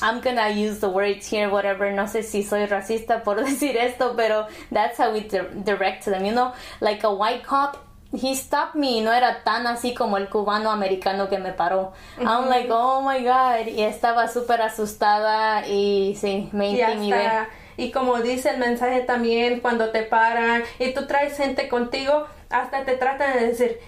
I'm 0.03 0.21
gonna 0.21 0.51
use 0.51 0.79
the 0.79 0.89
words 0.89 1.27
here, 1.27 1.49
whatever. 1.49 1.91
No 1.93 2.05
sé 2.05 2.23
si 2.23 2.43
soy 2.43 2.67
racista 2.67 3.25
por 3.25 3.37
decir 3.45 3.77
esto, 3.77 4.15
pero 4.15 4.47
that's 4.71 4.99
how 4.99 5.13
we 5.13 5.21
direct 5.21 6.05
to 6.05 6.11
them. 6.11 6.25
You 6.25 6.33
know, 6.33 6.55
like 6.81 7.03
a 7.05 7.13
white 7.13 7.43
cop 7.43 7.86
he 8.13 8.35
stopped 8.35 8.75
me 8.75 8.99
y 8.99 9.01
no 9.01 9.13
era 9.13 9.43
tan 9.43 9.67
así 9.67 9.95
como 9.95 10.17
el 10.17 10.29
cubano 10.29 10.71
americano 10.71 11.29
que 11.29 11.39
me 11.39 11.53
paró. 11.53 11.93
I'm 12.19 12.49
like, 12.49 12.69
oh 12.71 13.03
my 13.03 13.23
god, 13.23 13.67
y 13.67 13.83
estaba 13.83 14.29
súper 14.29 14.63
asustada 14.63 15.67
y 15.67 16.17
sí, 16.19 16.49
me 16.53 16.71
intimidé. 16.71 17.49
Y, 17.79 17.91
como 17.91 18.21
dice 18.23 18.51
el 18.51 18.59
mensaje 18.59 19.01
también, 19.01 19.61
cuando 19.61 19.91
te 19.91 20.03
paran 20.03 20.63
y 20.79 20.95
tú 20.95 21.07
traes 21.07 21.37
gente 21.37 21.69
contigo, 21.69 22.27
hasta 22.49 22.85
te 22.85 22.97
tratan 22.97 23.35
de 23.35 23.47
decir, 23.49 23.81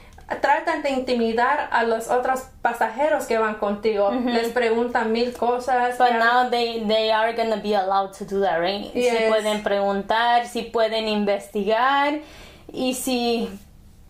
tratan 0.43 0.83
de 0.83 0.91
intimidar 0.91 1.71
a 1.73 1.85
los 1.85 2.11
otros 2.11 2.49
pasajeros 2.61 3.25
que 3.25 3.39
van 3.39 3.55
contigo. 3.55 4.11
Les 4.11 4.49
preguntan 4.49 5.11
mil 5.11 5.33
cosas. 5.33 5.97
But 5.97 6.19
now 6.19 6.51
they, 6.51 6.85
they 6.87 7.11
are 7.11 7.33
going 7.35 7.51
to 7.51 7.63
be 7.63 7.75
allowed 7.75 8.13
to 8.19 8.27
do 8.27 8.41
that, 8.43 8.61
right? 8.61 8.93
Si 8.93 9.09
pueden 9.27 9.63
preguntar, 9.63 10.47
si 10.47 10.63
pueden 10.63 11.09
investigar 11.09 12.21
y 12.71 12.93
si 12.93 13.49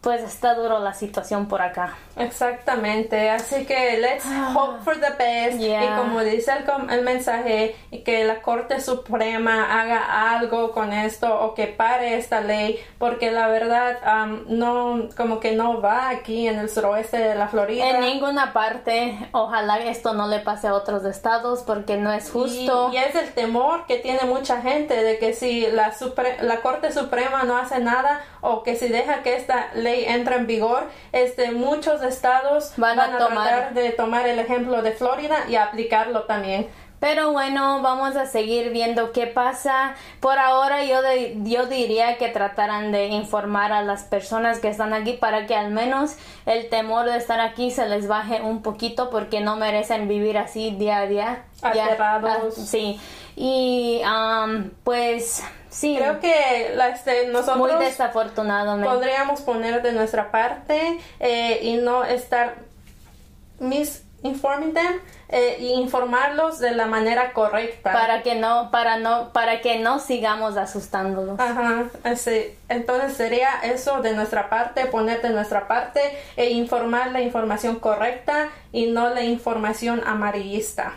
pues 0.01 0.23
está 0.23 0.55
duro 0.55 0.79
la 0.79 0.95
situación 0.95 1.49
por 1.49 1.63
acá. 1.63 1.97
Exactamente, 2.19 3.31
así 3.31 3.65
que 3.65 3.99
let's 3.99 4.25
ah. 4.27 4.53
hope 4.55 4.83
for 4.83 4.99
the 5.01 5.11
best 5.19 5.61
y 5.61 5.75
como 5.97 6.21
dice 6.21 6.53
el, 6.53 6.91
el, 6.91 7.05
mensaje, 7.05 7.77
que 8.05 8.25
la 8.25 8.43
Corte 8.43 8.81
Suprema 8.81 9.81
haga 9.81 10.33
algo 10.33 10.73
con 10.73 10.93
esto 10.93 11.41
o 11.41 11.55
que 11.55 11.67
pare 11.67 12.17
esta 12.17 12.41
ley, 12.41 12.79
porque 12.99 13.31
la 13.31 13.49
verdad 13.49 13.99
um, 14.25 14.45
no, 14.49 15.09
como 15.17 15.41
que 15.41 15.53
no 15.53 15.81
va 15.81 16.09
aquí 16.11 16.49
en 16.49 16.59
el 16.59 16.69
suroeste 16.69 17.19
de 17.19 17.35
la 17.35 17.49
Florida. 17.49 17.89
En 17.89 18.01
ninguna 18.01 18.53
parte, 18.53 19.19
ojalá 19.33 19.79
esto 19.79 20.15
no 20.15 20.29
le 20.29 20.41
pase 20.41 20.69
a 20.69 20.75
otros 20.75 21.05
estados 21.05 21.63
porque 21.63 21.97
no 21.97 22.13
es 22.13 22.31
justo. 22.31 22.91
Y, 22.93 22.97
es 22.97 23.15
el 23.15 23.33
temor 23.33 23.87
que 23.87 23.97
tiene 23.97 24.23
mucha 24.25 24.61
gente 24.61 25.03
de 25.03 25.19
que 25.19 25.33
si 25.33 25.67
la, 25.69 25.95
la 26.43 26.61
Corte 26.61 26.93
Suprema 26.93 27.45
no 27.45 27.57
hace 27.57 27.79
nada 27.79 28.23
o 28.41 28.63
que 28.63 28.77
si 28.77 28.89
deja 28.89 29.23
que 29.23 29.37
esta 29.37 29.71
ley 29.75 30.05
entre 30.07 30.37
en 30.37 30.47
vigor, 30.47 30.89
este, 31.13 31.53
muchos 31.53 32.03
estados 32.09 32.73
van, 32.77 32.99
a, 32.99 33.17
tratar 33.17 33.75
de 33.75 33.91
tomar 33.91 34.27
el 34.27 34.39
ejemplo 34.39 34.83
de 34.83 34.93
Florida 34.93 35.45
y 35.49 35.57
aplicarlo 35.57 36.25
también. 36.25 36.69
Pero 37.01 37.31
bueno, 37.31 37.81
vamos 37.81 38.17
a 38.17 38.27
seguir 38.27 38.71
viendo 38.71 39.13
qué 39.13 39.29
pasa. 39.29 39.95
Por 40.19 40.39
ahora 40.39 40.85
yo, 40.85 41.01
yo 41.45 41.67
diría 41.67 42.19
que 42.19 42.29
trataran 42.29 42.91
de 42.91 43.07
informar 43.07 43.73
a 43.73 43.83
las 43.83 44.03
personas 44.03 44.59
que 44.59 44.69
están 44.69 44.93
aquí 44.93 45.13
para 45.13 45.47
que 45.47 45.55
al 45.55 45.71
menos 45.71 46.17
el 46.45 46.69
temor 46.69 47.09
de 47.09 47.17
estar 47.17 47.41
aquí 47.41 47.71
se 47.71 47.89
les 47.89 48.09
baje 48.09 48.41
un 48.43 48.63
poquito 48.63 49.11
porque 49.11 49.41
no 49.41 49.55
merecen 49.57 50.09
vivir 50.09 50.39
así 50.39 50.73
día 50.73 50.99
a 50.99 51.07
día. 51.07 51.45
Aterrados. 51.63 52.55
Ah, 52.59 52.63
sí. 52.67 53.01
Y 53.37 54.03
um, 54.05 54.71
pues 54.83 55.45
sí. 55.71 55.97
Creo 55.97 56.21
que 56.21 56.77
este, 56.93 57.29
nosotros 57.29 57.59
muy 57.59 57.85
desafortunadamente. 57.85 58.89
podríamos 58.89 59.41
poner 59.41 59.83
de 59.83 59.93
nuestra 59.93 60.31
parte 60.31 60.99
eh, 61.21 61.61
y 61.63 61.77
no 61.77 62.05
estar 62.05 62.57
misinforming 63.61 64.75
them 64.75 65.01
eh, 65.31 65.59
informarlos 65.61 66.59
de 66.59 66.71
la 66.71 66.87
manera 66.87 67.35
correcta. 67.35 67.93
Para 67.93 68.23
que 68.23 68.35
no 68.35 68.71
para 68.71 68.97
no 68.97 69.31
para 69.33 69.61
que 69.61 69.79
no 69.79 69.99
sigamos 69.99 70.57
asustándolos. 70.57 71.39
Ajá 71.39 71.85
entonces 72.69 73.15
sería 73.15 73.49
eso 73.63 74.01
de 74.03 74.15
nuestra 74.15 74.49
parte 74.49 74.87
poner 74.87 75.23
de 75.23 75.31
nuestra 75.31 75.69
parte 75.69 76.01
e 76.37 76.51
informar 76.51 77.13
la 77.13 77.21
información 77.21 77.79
correcta 77.79 78.49
y 78.79 78.87
no 78.87 79.11
la 79.11 79.25
información 79.25 80.01
amarillista 80.07 80.95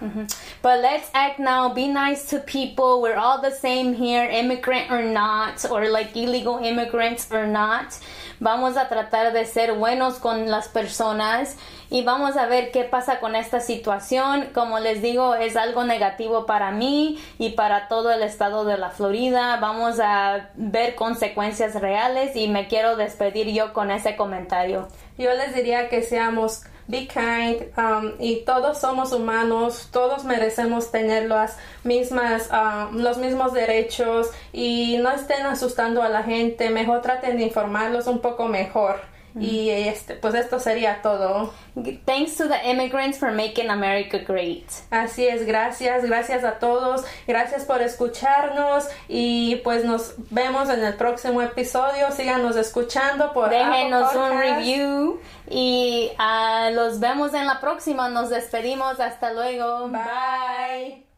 but 0.62 0.80
let's 0.82 1.10
act 1.14 1.40
now 1.40 1.74
be 1.74 1.88
nice 1.88 2.28
to 2.30 2.38
people 2.46 3.02
we're 3.02 3.18
all 3.18 3.42
the 3.42 3.52
same 3.52 3.96
here 3.96 4.30
immigrant 4.30 4.92
or 4.92 5.02
not 5.02 5.66
or 5.72 5.90
like 5.90 6.16
illegal 6.16 6.60
immigrants 6.64 7.28
or 7.32 7.48
not 7.48 7.88
vamos 8.40 8.78
a 8.78 8.88
tratar 8.88 9.34
de 9.34 9.46
ser 9.46 9.74
buenos 9.74 10.20
con 10.20 10.50
las 10.50 10.68
personas 10.68 11.58
y 11.92 12.04
vamos 12.04 12.38
a 12.38 12.46
ver 12.48 12.72
qué 12.72 12.86
pasa 12.86 13.20
con 13.20 13.36
esta 13.36 13.60
situación. 13.60 14.50
Como 14.54 14.80
les 14.80 15.02
digo, 15.02 15.36
es 15.36 15.58
algo 15.58 15.84
negativo 15.84 16.46
para 16.46 16.72
mí 16.72 17.22
y 17.38 17.50
para 17.50 17.90
todo 17.90 18.12
el 18.12 18.24
estado 18.24 18.64
de 18.64 18.78
la 18.78 18.92
Florida. 18.92 19.58
Vamos 19.58 20.00
a 20.00 20.50
ver 20.56 20.96
consecuencias 20.96 21.76
reales 21.76 22.36
y 22.36 22.48
me 22.48 22.68
quiero 22.70 22.96
despedir 22.96 23.48
yo 23.48 23.74
con 23.74 23.92
ese 23.92 24.16
comentario. 24.16 24.88
Yo 25.18 25.34
les 25.34 25.54
diría 25.54 25.90
que 25.90 26.02
seamos 26.02 26.64
be 26.92 27.08
kind 27.08 27.64
um, 27.78 28.12
y 28.20 28.44
todos 28.46 28.80
somos 28.80 29.14
humanos, 29.14 29.88
todos 29.92 30.26
merecemos 30.26 30.92
tener 30.92 31.28
las 31.28 31.58
mismas, 31.84 32.50
um, 32.52 32.98
los 32.98 33.18
mismos 33.18 33.54
derechos 33.54 34.30
y 34.52 34.98
no 34.98 35.10
estén 35.12 35.46
asustando 35.46 36.04
a 36.04 36.10
la 36.10 36.24
gente, 36.24 36.70
mejor 36.70 37.02
traten 37.02 37.38
de 37.38 37.44
informarlos 37.44 38.08
un 38.08 38.20
poco 38.20 38.48
mejor. 38.48 39.00
Y 39.40 39.70
este, 39.70 40.16
pues 40.16 40.34
esto 40.36 40.60
sería 40.60 41.02
todo. 41.02 41.54
Thanks 42.06 42.36
to 42.38 42.48
the 42.48 42.70
immigrants 42.70 43.18
for 43.18 43.32
making 43.32 43.70
America 43.70 44.20
great. 44.20 44.66
Así 44.90 45.28
es, 45.28 45.46
gracias, 45.46 46.04
gracias 46.06 46.44
a 46.44 46.60
todos, 46.60 47.06
gracias 47.28 47.64
por 47.66 47.82
escucharnos 47.82 48.88
y 49.08 49.58
pues 49.64 49.86
nos 49.86 50.16
vemos 50.30 50.70
en 50.70 50.84
el 50.84 50.96
próximo 50.96 51.42
episodio. 51.42 52.12
Síganos 52.12 52.56
escuchando 52.56 53.32
por 53.34 53.50
Déjenos 53.50 54.14
un 54.16 54.38
review 54.38 55.20
y 55.50 56.12
uh, 56.20 56.74
los 56.74 57.00
vemos 57.00 57.34
en 57.34 57.48
la 57.48 57.60
próxima. 57.60 58.10
Nos 58.10 58.30
despedimos, 58.30 59.00
hasta 59.00 59.34
luego. 59.34 59.90
Bye. 59.90 61.11